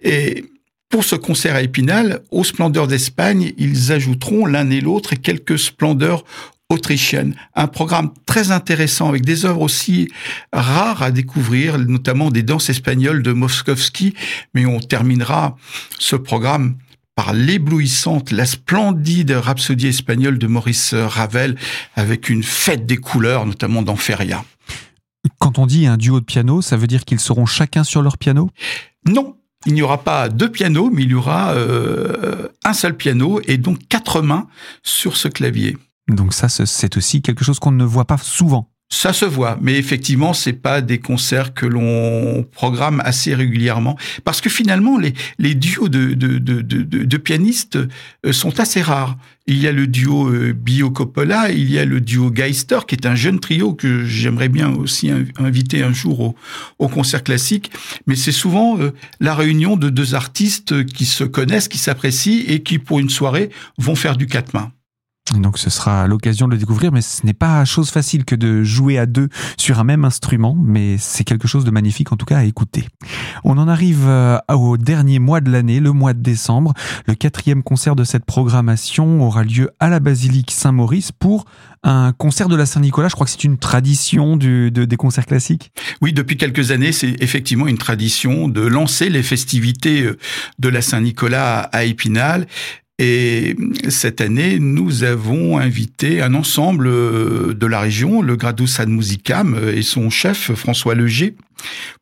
Et 0.00 0.44
pour 0.88 1.02
ce 1.02 1.16
concert 1.16 1.56
à 1.56 1.62
Épinal, 1.62 2.20
aux 2.30 2.44
Splendeurs 2.44 2.86
d'Espagne, 2.86 3.52
ils 3.58 3.90
ajouteront 3.90 4.46
l'un 4.46 4.70
et 4.70 4.80
l'autre 4.80 5.16
quelques 5.16 5.58
splendeurs 5.58 6.24
autrichiennes. 6.68 7.34
Un 7.56 7.66
programme 7.66 8.12
très 8.24 8.52
intéressant 8.52 9.08
avec 9.08 9.24
des 9.24 9.44
œuvres 9.44 9.62
aussi 9.62 10.08
rares 10.52 11.02
à 11.02 11.10
découvrir, 11.10 11.78
notamment 11.80 12.30
des 12.30 12.44
danses 12.44 12.70
espagnoles 12.70 13.24
de 13.24 13.32
Moskovski, 13.32 14.14
mais 14.54 14.66
on 14.66 14.78
terminera 14.78 15.56
ce 15.98 16.14
programme 16.14 16.76
par 17.22 17.34
l'éblouissante, 17.34 18.30
la 18.30 18.46
splendide 18.46 19.32
rhapsodie 19.32 19.88
espagnole 19.88 20.38
de 20.38 20.46
Maurice 20.46 20.94
Ravel 20.94 21.54
avec 21.94 22.30
une 22.30 22.42
fête 22.42 22.86
des 22.86 22.96
couleurs, 22.96 23.44
notamment 23.44 23.82
dans 23.82 23.96
Feria. 23.96 24.42
Quand 25.38 25.58
on 25.58 25.66
dit 25.66 25.86
un 25.86 25.98
duo 25.98 26.20
de 26.20 26.24
piano, 26.24 26.62
ça 26.62 26.78
veut 26.78 26.86
dire 26.86 27.04
qu'ils 27.04 27.20
seront 27.20 27.44
chacun 27.44 27.84
sur 27.84 28.00
leur 28.00 28.16
piano? 28.16 28.48
Non, 29.06 29.36
il 29.66 29.74
n'y 29.74 29.82
aura 29.82 30.02
pas 30.02 30.30
deux 30.30 30.50
pianos, 30.50 30.88
mais 30.90 31.02
il 31.02 31.10
y 31.10 31.14
aura 31.14 31.50
euh, 31.50 32.48
un 32.64 32.72
seul 32.72 32.96
piano 32.96 33.38
et 33.46 33.58
donc 33.58 33.86
quatre 33.86 34.22
mains 34.22 34.46
sur 34.82 35.18
ce 35.18 35.28
clavier. 35.28 35.76
Donc 36.08 36.32
ça, 36.32 36.48
c'est 36.48 36.96
aussi 36.96 37.20
quelque 37.20 37.44
chose 37.44 37.58
qu'on 37.58 37.70
ne 37.70 37.84
voit 37.84 38.06
pas 38.06 38.16
souvent. 38.16 38.69
Ça 38.92 39.12
se 39.12 39.24
voit, 39.24 39.56
mais 39.62 39.78
effectivement, 39.78 40.34
c'est 40.34 40.52
pas 40.52 40.80
des 40.80 40.98
concerts 40.98 41.54
que 41.54 41.64
l'on 41.64 42.42
programme 42.42 43.00
assez 43.04 43.32
régulièrement, 43.36 43.96
parce 44.24 44.40
que 44.40 44.50
finalement, 44.50 44.98
les, 44.98 45.54
duos 45.54 45.88
de 45.88 47.16
pianistes 47.16 47.78
euh, 48.26 48.32
sont 48.32 48.58
assez 48.58 48.82
rares. 48.82 49.16
Il 49.46 49.58
y 49.58 49.68
a 49.68 49.72
le 49.72 49.86
duo 49.86 50.28
euh, 50.28 50.52
Bio 50.52 50.90
Coppola, 50.90 51.52
il 51.52 51.70
y 51.70 51.78
a 51.78 51.84
le 51.84 52.00
duo 52.00 52.32
Geister, 52.32 52.80
qui 52.84 52.96
est 52.96 53.06
un 53.06 53.14
jeune 53.14 53.38
trio 53.38 53.74
que 53.74 54.04
j'aimerais 54.04 54.48
bien 54.48 54.70
aussi 54.74 55.10
inviter 55.38 55.84
un 55.84 55.92
jour 55.92 56.20
au, 56.20 56.34
au 56.80 56.88
concert 56.88 57.22
classique, 57.22 57.70
mais 58.08 58.16
c'est 58.16 58.32
souvent 58.32 58.76
euh, 58.80 58.90
la 59.20 59.36
réunion 59.36 59.76
de 59.76 59.88
deux 59.88 60.16
artistes 60.16 60.84
qui 60.84 61.04
se 61.04 61.22
connaissent, 61.22 61.68
qui 61.68 61.78
s'apprécient 61.78 62.42
et 62.48 62.64
qui, 62.64 62.80
pour 62.80 62.98
une 62.98 63.08
soirée, 63.08 63.50
vont 63.78 63.94
faire 63.94 64.16
du 64.16 64.26
quatre 64.26 64.52
mains. 64.52 64.72
Donc 65.38 65.58
ce 65.58 65.70
sera 65.70 66.08
l'occasion 66.08 66.48
de 66.48 66.52
le 66.52 66.58
découvrir, 66.58 66.90
mais 66.92 67.02
ce 67.02 67.24
n'est 67.24 67.34
pas 67.34 67.64
chose 67.64 67.90
facile 67.90 68.24
que 68.24 68.34
de 68.34 68.64
jouer 68.64 68.98
à 68.98 69.06
deux 69.06 69.28
sur 69.56 69.78
un 69.78 69.84
même 69.84 70.04
instrument, 70.04 70.56
mais 70.60 70.96
c'est 70.98 71.24
quelque 71.24 71.46
chose 71.46 71.64
de 71.64 71.70
magnifique 71.70 72.10
en 72.12 72.16
tout 72.16 72.26
cas 72.26 72.38
à 72.38 72.44
écouter. 72.44 72.86
On 73.44 73.56
en 73.58 73.68
arrive 73.68 74.06
euh, 74.06 74.38
au 74.48 74.76
dernier 74.76 75.18
mois 75.18 75.40
de 75.40 75.50
l'année, 75.50 75.78
le 75.78 75.92
mois 75.92 76.14
de 76.14 76.20
décembre. 76.20 76.74
Le 77.06 77.14
quatrième 77.14 77.62
concert 77.62 77.94
de 77.94 78.02
cette 78.02 78.24
programmation 78.24 79.22
aura 79.22 79.44
lieu 79.44 79.70
à 79.78 79.88
la 79.88 80.00
basilique 80.00 80.50
Saint-Maurice 80.50 81.12
pour 81.12 81.44
un 81.84 82.12
concert 82.12 82.48
de 82.48 82.56
la 82.56 82.66
Saint-Nicolas. 82.66 83.08
Je 83.08 83.14
crois 83.14 83.24
que 83.24 83.32
c'est 83.32 83.44
une 83.44 83.56
tradition 83.58 84.36
des 84.36 84.96
concerts 84.98 85.26
classiques. 85.26 85.70
Oui, 86.02 86.12
depuis 86.12 86.36
quelques 86.36 86.72
années, 86.72 86.92
c'est 86.92 87.16
effectivement 87.22 87.68
une 87.68 87.78
tradition 87.78 88.48
de 88.48 88.62
lancer 88.62 89.08
les 89.08 89.22
festivités 89.22 90.02
euh, 90.02 90.18
de 90.58 90.68
la 90.68 90.82
Saint-Nicolas 90.82 91.60
à 91.60 91.84
Épinal. 91.84 92.46
Et 93.02 93.56
cette 93.88 94.20
année, 94.20 94.58
nous 94.58 95.04
avons 95.04 95.56
invité 95.56 96.20
un 96.20 96.34
ensemble 96.34 96.86
euh, 96.86 97.54
de 97.54 97.66
la 97.66 97.80
région, 97.80 98.20
le 98.20 98.36
Gradus 98.36 98.68
ad 98.76 98.90
Musicam 98.90 99.54
euh, 99.54 99.74
et 99.74 99.80
son 99.80 100.10
chef 100.10 100.52
François 100.52 100.94
Leger, 100.94 101.34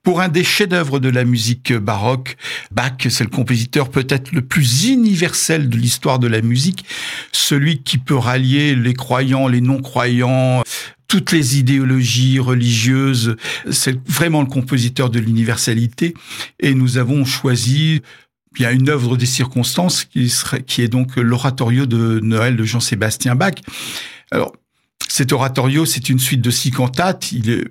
pour 0.03 0.21
un 0.21 0.29
des 0.29 0.43
chefs-d'œuvre 0.43 0.99
de 0.99 1.09
la 1.09 1.25
musique 1.25 1.73
baroque. 1.73 2.37
Bach, 2.73 2.95
c'est 3.09 3.23
le 3.23 3.31
compositeur 3.31 3.91
peut-être 3.91 4.33
le 4.33 4.43
plus 4.43 4.89
universel 4.89 5.69
de 5.69 5.77
l'histoire 5.77 6.19
de 6.19 6.27
la 6.27 6.41
musique, 6.41 6.85
celui 7.31 7.85
qui 7.85 7.99
peut 7.99 8.17
rallier 8.17 8.75
les 8.75 8.95
croyants, 8.95 9.47
les 9.47 9.61
non-croyants, 9.61 10.65
toutes 11.07 11.31
les 11.31 11.61
idéologies 11.61 12.41
religieuses. 12.41 13.37
C'est 13.71 13.97
vraiment 14.09 14.41
le 14.41 14.49
compositeur 14.49 15.11
de 15.11 15.21
l'universalité. 15.21 16.15
Et 16.59 16.75
nous 16.75 16.99
avons 16.99 17.25
choisi 17.25 18.03
il 18.57 18.63
y 18.63 18.67
a 18.67 18.73
une 18.73 18.89
œuvre 18.89 19.17
des 19.17 19.27
circonstances 19.27 20.05
qui, 20.05 20.83
est 20.83 20.89
donc 20.89 21.17
l'oratorio 21.17 21.87
de 21.87 22.21
Noël 22.23 22.57
de 22.57 22.65
Jean-Sébastien 22.65 23.35
Bach. 23.35 23.55
Alors, 24.31 24.53
cet 25.09 25.33
oratorio, 25.33 25.85
c'est 25.87 26.09
une 26.09 26.19
suite 26.19 26.41
de 26.41 26.51
six 26.51 26.71
cantates. 26.71 27.33
Il 27.33 27.51
est 27.51 27.65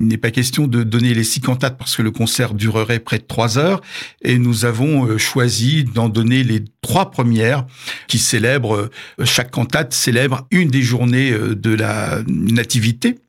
il 0.00 0.08
n'est 0.08 0.18
pas 0.18 0.32
question 0.32 0.66
de 0.66 0.82
donner 0.82 1.14
les 1.14 1.22
six 1.22 1.40
cantates 1.40 1.78
parce 1.78 1.94
que 1.94 2.02
le 2.02 2.10
concert 2.10 2.54
durerait 2.54 2.98
près 2.98 3.18
de 3.18 3.24
trois 3.24 3.58
heures 3.58 3.80
et 4.22 4.38
nous 4.38 4.64
avons 4.64 5.06
euh, 5.06 5.18
choisi 5.18 5.84
d'en 5.84 6.08
donner 6.08 6.42
les 6.42 6.64
trois 6.80 7.12
premières 7.12 7.64
qui 8.08 8.18
célèbrent, 8.18 8.74
euh, 8.74 9.24
chaque 9.24 9.52
cantate 9.52 9.94
célèbre 9.94 10.48
une 10.50 10.68
des 10.68 10.82
journées 10.82 11.30
euh, 11.30 11.54
de 11.54 11.72
la 11.72 12.22
nativité 12.26 13.20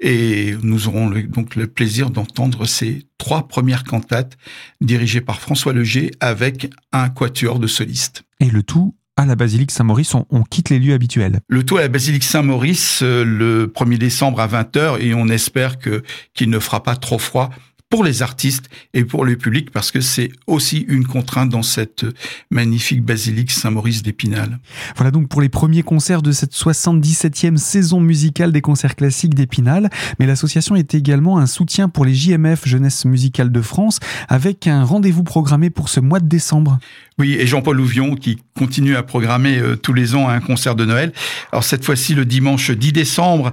et 0.00 0.54
nous 0.62 0.86
aurons 0.86 1.08
donc 1.08 1.56
le 1.56 1.66
plaisir 1.66 2.10
d'entendre 2.10 2.66
ces 2.66 3.06
trois 3.16 3.48
premières 3.48 3.84
cantates 3.84 4.36
dirigées 4.82 5.22
par 5.22 5.40
François 5.40 5.72
Leger 5.72 6.10
avec 6.20 6.70
un 6.92 7.08
quatuor 7.08 7.58
de 7.58 7.66
solistes. 7.66 8.24
Et 8.40 8.50
le 8.50 8.62
tout 8.62 8.94
à 9.22 9.26
la 9.26 9.36
basilique 9.36 9.70
Saint-Maurice, 9.70 10.14
on, 10.14 10.42
quitte 10.42 10.70
les 10.70 10.78
lieux 10.78 10.94
habituels. 10.94 11.40
Le 11.48 11.64
tout 11.64 11.76
à 11.76 11.82
la 11.82 11.88
basilique 11.88 12.24
Saint-Maurice 12.24 13.00
euh, 13.02 13.24
le 13.24 13.66
1er 13.66 13.98
décembre 13.98 14.40
à 14.40 14.46
20h 14.46 15.00
et 15.00 15.14
on 15.14 15.28
espère 15.28 15.78
que 15.78 16.02
qu'il 16.34 16.50
ne 16.50 16.58
fera 16.58 16.82
pas 16.82 16.96
trop 16.96 17.18
froid 17.18 17.50
pour 17.92 18.04
les 18.04 18.22
artistes 18.22 18.70
et 18.94 19.04
pour 19.04 19.26
le 19.26 19.36
public 19.36 19.70
parce 19.70 19.90
que 19.90 20.00
c'est 20.00 20.30
aussi 20.46 20.86
une 20.88 21.06
contrainte 21.06 21.50
dans 21.50 21.62
cette 21.62 22.06
magnifique 22.50 23.04
basilique 23.04 23.50
Saint-Maurice 23.50 24.02
d'Épinal. 24.02 24.60
Voilà 24.96 25.10
donc 25.10 25.28
pour 25.28 25.42
les 25.42 25.50
premiers 25.50 25.82
concerts 25.82 26.22
de 26.22 26.32
cette 26.32 26.54
77e 26.54 27.58
saison 27.58 28.00
musicale 28.00 28.50
des 28.50 28.62
concerts 28.62 28.96
classiques 28.96 29.34
d'Épinal. 29.34 29.90
Mais 30.18 30.24
l'association 30.24 30.74
est 30.74 30.94
également 30.94 31.36
un 31.36 31.44
soutien 31.44 31.90
pour 31.90 32.06
les 32.06 32.14
JMF 32.14 32.66
Jeunesse 32.66 33.04
Musicale 33.04 33.52
de 33.52 33.60
France 33.60 34.00
avec 34.26 34.66
un 34.66 34.84
rendez-vous 34.84 35.22
programmé 35.22 35.68
pour 35.68 35.90
ce 35.90 36.00
mois 36.00 36.20
de 36.20 36.26
décembre. 36.26 36.78
Oui, 37.18 37.36
et 37.38 37.46
Jean-Paul 37.46 37.76
Louvion 37.76 38.14
qui 38.14 38.38
continue 38.56 38.96
à 38.96 39.02
programmer 39.02 39.58
euh, 39.58 39.76
tous 39.76 39.92
les 39.92 40.14
ans 40.14 40.30
un 40.30 40.40
concert 40.40 40.76
de 40.76 40.86
Noël. 40.86 41.12
Alors 41.52 41.62
cette 41.62 41.84
fois-ci 41.84 42.14
le 42.14 42.24
dimanche 42.24 42.70
10 42.70 42.92
décembre 42.92 43.52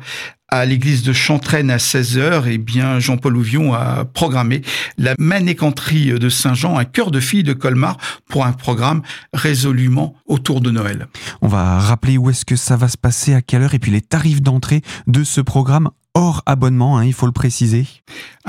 à 0.51 0.65
l'église 0.65 1.03
de 1.03 1.13
Chantraine 1.13 1.69
à 1.71 1.77
16h, 1.77 2.43
eh 2.47 2.57
bien, 2.57 2.99
Jean-Paul 2.99 3.37
Ouvion 3.37 3.73
a 3.73 4.05
programmé 4.05 4.61
la 4.97 5.15
manécanterie 5.19 6.17
de 6.17 6.29
Saint-Jean, 6.29 6.77
un 6.77 6.85
cœur 6.85 7.11
de 7.11 7.19
fille 7.19 7.43
de 7.43 7.53
Colmar, 7.53 7.97
pour 8.27 8.45
un 8.45 8.53
programme 8.53 9.01
résolument 9.33 10.15
autour 10.25 10.61
de 10.61 10.71
Noël. 10.71 11.07
On 11.41 11.47
va 11.47 11.79
rappeler 11.79 12.17
où 12.17 12.29
est-ce 12.29 12.45
que 12.45 12.55
ça 12.55 12.75
va 12.75 12.87
se 12.87 12.97
passer, 12.97 13.33
à 13.33 13.41
quelle 13.41 13.61
heure, 13.61 13.73
et 13.73 13.79
puis 13.79 13.91
les 13.91 14.01
tarifs 14.01 14.41
d'entrée 14.41 14.81
de 15.07 15.23
ce 15.23 15.41
programme 15.41 15.89
hors 16.15 16.41
abonnement, 16.45 16.97
hein, 16.97 17.05
il 17.05 17.13
faut 17.13 17.27
le 17.27 17.31
préciser. 17.31 17.85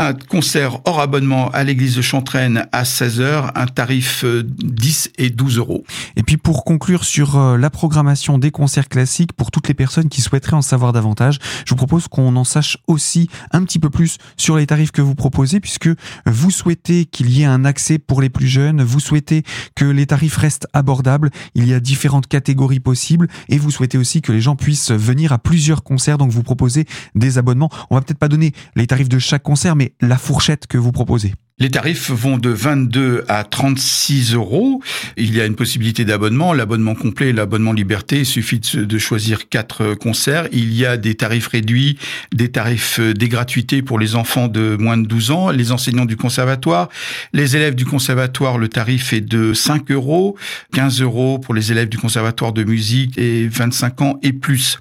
Un 0.02 0.14
concert 0.14 0.80
hors 0.86 0.98
abonnement 0.98 1.50
à 1.50 1.62
l'église 1.62 1.94
de 1.94 2.00
Chantraine 2.00 2.66
à 2.72 2.84
16h, 2.84 3.50
un 3.54 3.66
tarif 3.66 4.24
10 4.24 4.24
euh, 4.24 5.22
et 5.22 5.28
12 5.28 5.58
euros. 5.58 5.84
Et 6.16 6.22
puis 6.22 6.38
pour 6.38 6.64
conclure 6.64 7.04
sur 7.04 7.36
euh, 7.36 7.58
la 7.58 7.68
programmation 7.68 8.38
des 8.38 8.50
concerts 8.50 8.88
classiques, 8.88 9.34
pour 9.34 9.50
toutes 9.50 9.68
les 9.68 9.74
personnes 9.74 10.08
qui 10.08 10.22
souhaiteraient 10.22 10.56
en 10.56 10.62
savoir 10.62 10.94
davantage, 10.94 11.38
je 11.66 11.70
vous 11.70 11.76
propose 11.76 12.08
qu'on 12.08 12.34
en 12.36 12.44
sache 12.44 12.78
aussi 12.86 13.28
un 13.52 13.62
petit 13.62 13.78
peu 13.78 13.90
plus 13.90 14.16
sur 14.38 14.56
les 14.56 14.66
tarifs 14.66 14.90
que 14.90 15.02
vous 15.02 15.14
proposez, 15.14 15.60
puisque 15.60 15.90
vous 16.24 16.50
souhaitez 16.50 17.04
qu'il 17.04 17.28
y 17.28 17.42
ait 17.42 17.44
un 17.44 17.66
accès 17.66 17.98
pour 17.98 18.22
les 18.22 18.30
plus 18.30 18.48
jeunes, 18.48 18.82
vous 18.82 19.00
souhaitez 19.00 19.42
que 19.74 19.84
les 19.84 20.06
tarifs 20.06 20.38
restent 20.38 20.66
abordables, 20.72 21.28
il 21.54 21.68
y 21.68 21.74
a 21.74 21.80
différentes 21.80 22.26
catégories 22.26 22.80
possibles, 22.80 23.28
et 23.50 23.58
vous 23.58 23.70
souhaitez 23.70 23.98
aussi 23.98 24.22
que 24.22 24.32
les 24.32 24.40
gens 24.40 24.56
puissent 24.56 24.92
venir 24.92 25.34
à 25.34 25.38
plusieurs 25.38 25.82
concerts, 25.82 26.16
donc 26.16 26.30
vous 26.30 26.42
proposez 26.42 26.86
des 27.14 27.36
abonnements 27.36 27.68
on 27.90 27.94
va 27.96 28.00
peut-être 28.00 28.18
pas 28.18 28.28
donner 28.28 28.52
les 28.76 28.86
tarifs 28.86 29.08
de 29.08 29.18
chaque 29.18 29.42
concert, 29.42 29.76
mais 29.76 29.89
la 30.00 30.18
fourchette 30.18 30.66
que 30.66 30.78
vous 30.78 30.92
proposez. 30.92 31.34
Les 31.60 31.68
tarifs 31.68 32.10
vont 32.10 32.38
de 32.38 32.48
22 32.48 33.26
à 33.28 33.44
36 33.44 34.32
euros. 34.32 34.82
Il 35.18 35.36
y 35.36 35.42
a 35.42 35.44
une 35.44 35.56
possibilité 35.56 36.06
d'abonnement, 36.06 36.54
l'abonnement 36.54 36.94
complet 36.94 37.34
l'abonnement 37.34 37.74
liberté. 37.74 38.20
Il 38.20 38.26
suffit 38.26 38.60
de 38.60 38.98
choisir 38.98 39.50
quatre 39.50 39.92
concerts. 39.92 40.48
Il 40.52 40.72
y 40.72 40.86
a 40.86 40.96
des 40.96 41.16
tarifs 41.16 41.48
réduits, 41.48 41.98
des 42.32 42.50
tarifs 42.50 42.98
euh, 42.98 43.12
des 43.12 43.28
gratuités 43.28 43.82
pour 43.82 43.98
les 43.98 44.16
enfants 44.16 44.48
de 44.48 44.78
moins 44.80 44.96
de 44.96 45.06
12 45.06 45.30
ans, 45.32 45.50
les 45.50 45.70
enseignants 45.70 46.06
du 46.06 46.16
conservatoire. 46.16 46.88
Les 47.34 47.56
élèves 47.56 47.74
du 47.74 47.84
conservatoire, 47.84 48.56
le 48.56 48.68
tarif 48.68 49.12
est 49.12 49.20
de 49.20 49.52
5 49.52 49.90
euros, 49.90 50.38
15 50.72 51.02
euros 51.02 51.38
pour 51.38 51.52
les 51.52 51.72
élèves 51.72 51.90
du 51.90 51.98
conservatoire 51.98 52.54
de 52.54 52.64
musique 52.64 53.18
et 53.18 53.48
25 53.48 54.00
ans 54.00 54.18
et 54.22 54.32
plus. 54.32 54.78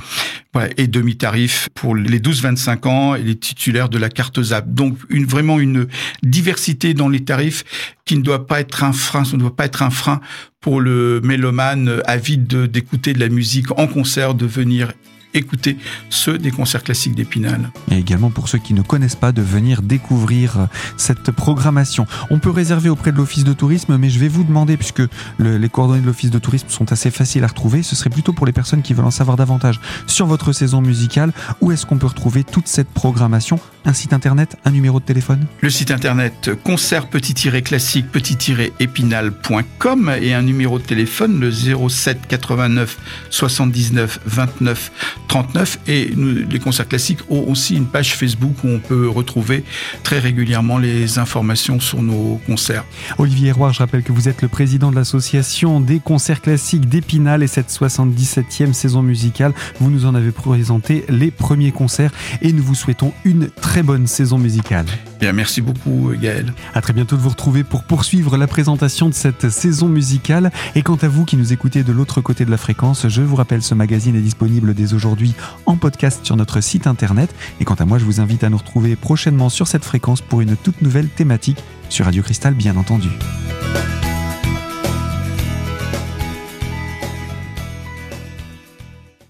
Et 0.78 0.88
demi-tarif 0.88 1.70
pour 1.76 1.96
les 1.96 2.20
12-25 2.20 2.88
ans 2.88 3.16
et 3.16 3.22
les 3.22 3.36
titulaires 3.36 3.90
de 3.90 3.98
la 3.98 4.10
carte 4.10 4.42
ZAP. 4.42 4.74
Donc 4.74 4.98
une, 5.10 5.26
vraiment 5.26 5.60
une 5.60 5.88
diversité 6.24 6.94
dans 6.94 7.10
les 7.10 7.24
tarifs 7.24 7.64
qui 8.06 8.18
ne 8.18 8.22
doit 8.22 8.48
pas 8.48 8.60
être 8.60 8.84
un 8.84 8.92
frein, 8.92 9.24
ne 9.32 9.38
doit 9.38 9.56
pas 9.56 9.66
être 9.66 9.84
un 9.84 9.92
frein 9.92 10.22
pour 10.60 10.82
le 10.82 11.22
mélomane 11.24 12.02
avide 12.06 12.48
d'écouter 12.48 13.14
de 13.14 13.20
la 13.20 13.30
musique 13.30 13.72
en 13.78 13.88
concert, 13.88 14.34
de 14.34 14.46
venir 14.46 14.92
écouter 15.34 15.78
ceux 16.10 16.38
des 16.38 16.52
concerts 16.52 16.84
classiques 16.84 17.16
d'Épinal. 17.16 17.72
Et 17.92 17.98
également 17.98 18.30
pour 18.30 18.50
ceux 18.50 18.58
qui 18.58 18.74
ne 18.74 18.82
connaissent 18.82 19.16
pas 19.16 19.32
de 19.32 19.42
venir 19.42 19.82
découvrir 19.82 20.68
cette 20.98 21.32
programmation. 21.32 22.06
On 22.30 22.40
peut 22.40 22.50
réserver 22.50 22.90
auprès 22.90 23.12
de 23.12 23.18
l'Office 23.18 23.44
de 23.44 23.54
tourisme, 23.54 23.98
mais 23.98 24.10
je 24.10 24.20
vais 24.20 24.28
vous 24.28 24.44
demander, 24.44 24.78
puisque 24.78 25.04
les 25.40 25.70
coordonnées 25.70 26.02
de 26.02 26.08
l'Office 26.08 26.32
de 26.32 26.40
tourisme 26.40 26.68
sont 26.70 26.92
assez 26.92 27.12
faciles 27.12 27.44
à 27.44 27.48
retrouver, 27.48 27.84
ce 27.84 27.96
serait 27.96 28.10
plutôt 28.10 28.34
pour 28.34 28.46
les 28.46 28.52
personnes 28.52 28.82
qui 28.82 28.94
veulent 28.94 29.06
en 29.06 29.12
savoir 29.12 29.38
davantage 29.38 29.80
sur 30.08 30.26
votre 30.26 30.52
saison 30.52 30.82
musicale. 30.82 31.32
Où 31.62 31.72
est-ce 31.72 31.86
qu'on 31.86 31.98
peut 31.98 32.08
retrouver 32.08 32.44
toute 32.44 32.68
cette 32.68 32.90
programmation? 32.90 33.60
Un 33.86 33.94
site 33.94 34.14
internet, 34.14 34.58
un 34.66 34.72
numéro 34.72 35.00
de 35.00 35.06
téléphone? 35.06 35.46
Le 35.62 35.70
site 35.70 35.92
internet 35.92 36.52
concert 36.64 37.08
petit-classique 37.08 38.12
petit-épinal.com 38.12 40.12
et 40.22 40.34
un 40.34 40.42
numéro 40.42 40.80
de 40.80 40.84
téléphone, 40.84 41.40
le 41.40 41.52
07 41.52 42.28
89 42.28 42.98
79 43.30 44.20
29 44.26 45.19
39 45.28 45.80
et 45.88 46.12
les 46.16 46.60
concerts 46.60 46.88
classiques 46.88 47.20
ont 47.30 47.46
aussi 47.48 47.76
une 47.76 47.86
page 47.86 48.16
Facebook 48.16 48.56
où 48.64 48.68
on 48.68 48.80
peut 48.80 49.08
retrouver 49.08 49.64
très 50.04 50.20
régulièrement 50.20 50.78
les 50.78 51.20
informations 51.20 51.80
sur 51.80 52.02
nos 52.02 52.40
concerts. 52.48 52.86
Olivier 53.18 53.52
Roy, 53.52 53.72
je 53.72 53.80
rappelle 53.80 54.04
que 54.04 54.12
vous 54.12 54.28
êtes 54.28 54.42
le 54.42 54.48
président 54.48 54.92
de 54.92 54.96
l'association 54.96 55.80
des 55.82 56.00
concerts 56.00 56.42
classiques 56.42 56.90
d'Épinal 56.90 57.44
et 57.44 57.48
cette 57.48 57.70
77e 57.70 58.74
saison 58.74 59.02
musicale. 59.02 59.54
Vous 59.80 59.90
nous 59.90 60.06
en 60.06 60.16
avez 60.16 60.32
présenté 60.32 61.06
les 61.10 61.32
premiers 61.32 61.72
concerts 61.72 62.12
et 62.42 62.52
nous 62.54 62.64
vous 62.64 62.76
souhaitons 62.76 63.14
une 63.24 63.50
très 63.50 63.84
bonne 63.84 64.08
saison 64.08 64.38
musicale. 64.38 64.86
Bien, 65.20 65.34
merci 65.34 65.62
beaucoup 65.62 66.12
Gaël. 66.20 66.54
À 66.74 66.82
très 66.82 66.94
bientôt 66.94 67.18
de 67.18 67.22
vous 67.22 67.30
retrouver 67.30 67.66
pour 67.66 67.84
poursuivre 67.84 68.38
la 68.38 68.48
présentation 68.48 69.10
de 69.10 69.14
cette 69.14 69.50
saison 69.50 69.90
musicale. 69.90 70.52
Et 70.76 70.82
quant 70.82 70.96
à 70.96 71.10
vous 71.10 71.26
qui 71.26 71.36
nous 71.36 71.52
écoutez 71.52 71.84
de 71.84 71.92
l'autre 71.92 72.22
côté 72.22 72.46
de 72.46 72.52
la 72.52 72.58
fréquence, 72.58 73.08
je 73.10 73.22
vous 73.22 73.36
rappelle 73.36 73.62
ce 73.62 73.76
magazine 73.76 74.16
est 74.16 74.22
disponible 74.22 74.74
dès 74.74 74.94
aujourd'hui 75.10 75.34
en 75.66 75.76
podcast 75.76 76.24
sur 76.24 76.36
notre 76.36 76.62
site 76.62 76.86
internet. 76.86 77.34
Et 77.60 77.66
quant 77.66 77.74
à 77.74 77.86
moi, 77.86 77.98
je 77.98 78.06
vous 78.06 78.22
invite 78.22 78.44
à 78.44 78.50
nous 78.50 78.58
retrouver 78.58 78.96
prochainement 78.96 79.50
sur 79.50 79.68
cette 79.68 79.84
fréquence 79.84 80.22
pour 80.22 80.42
une 80.42 80.56
toute 80.56 80.84
nouvelle 80.84 81.10
thématique 81.10 81.64
sur 81.90 82.06
Radio 82.06 82.22
Cristal 82.22 82.54
bien 82.54 82.78
entendu. 82.78 83.10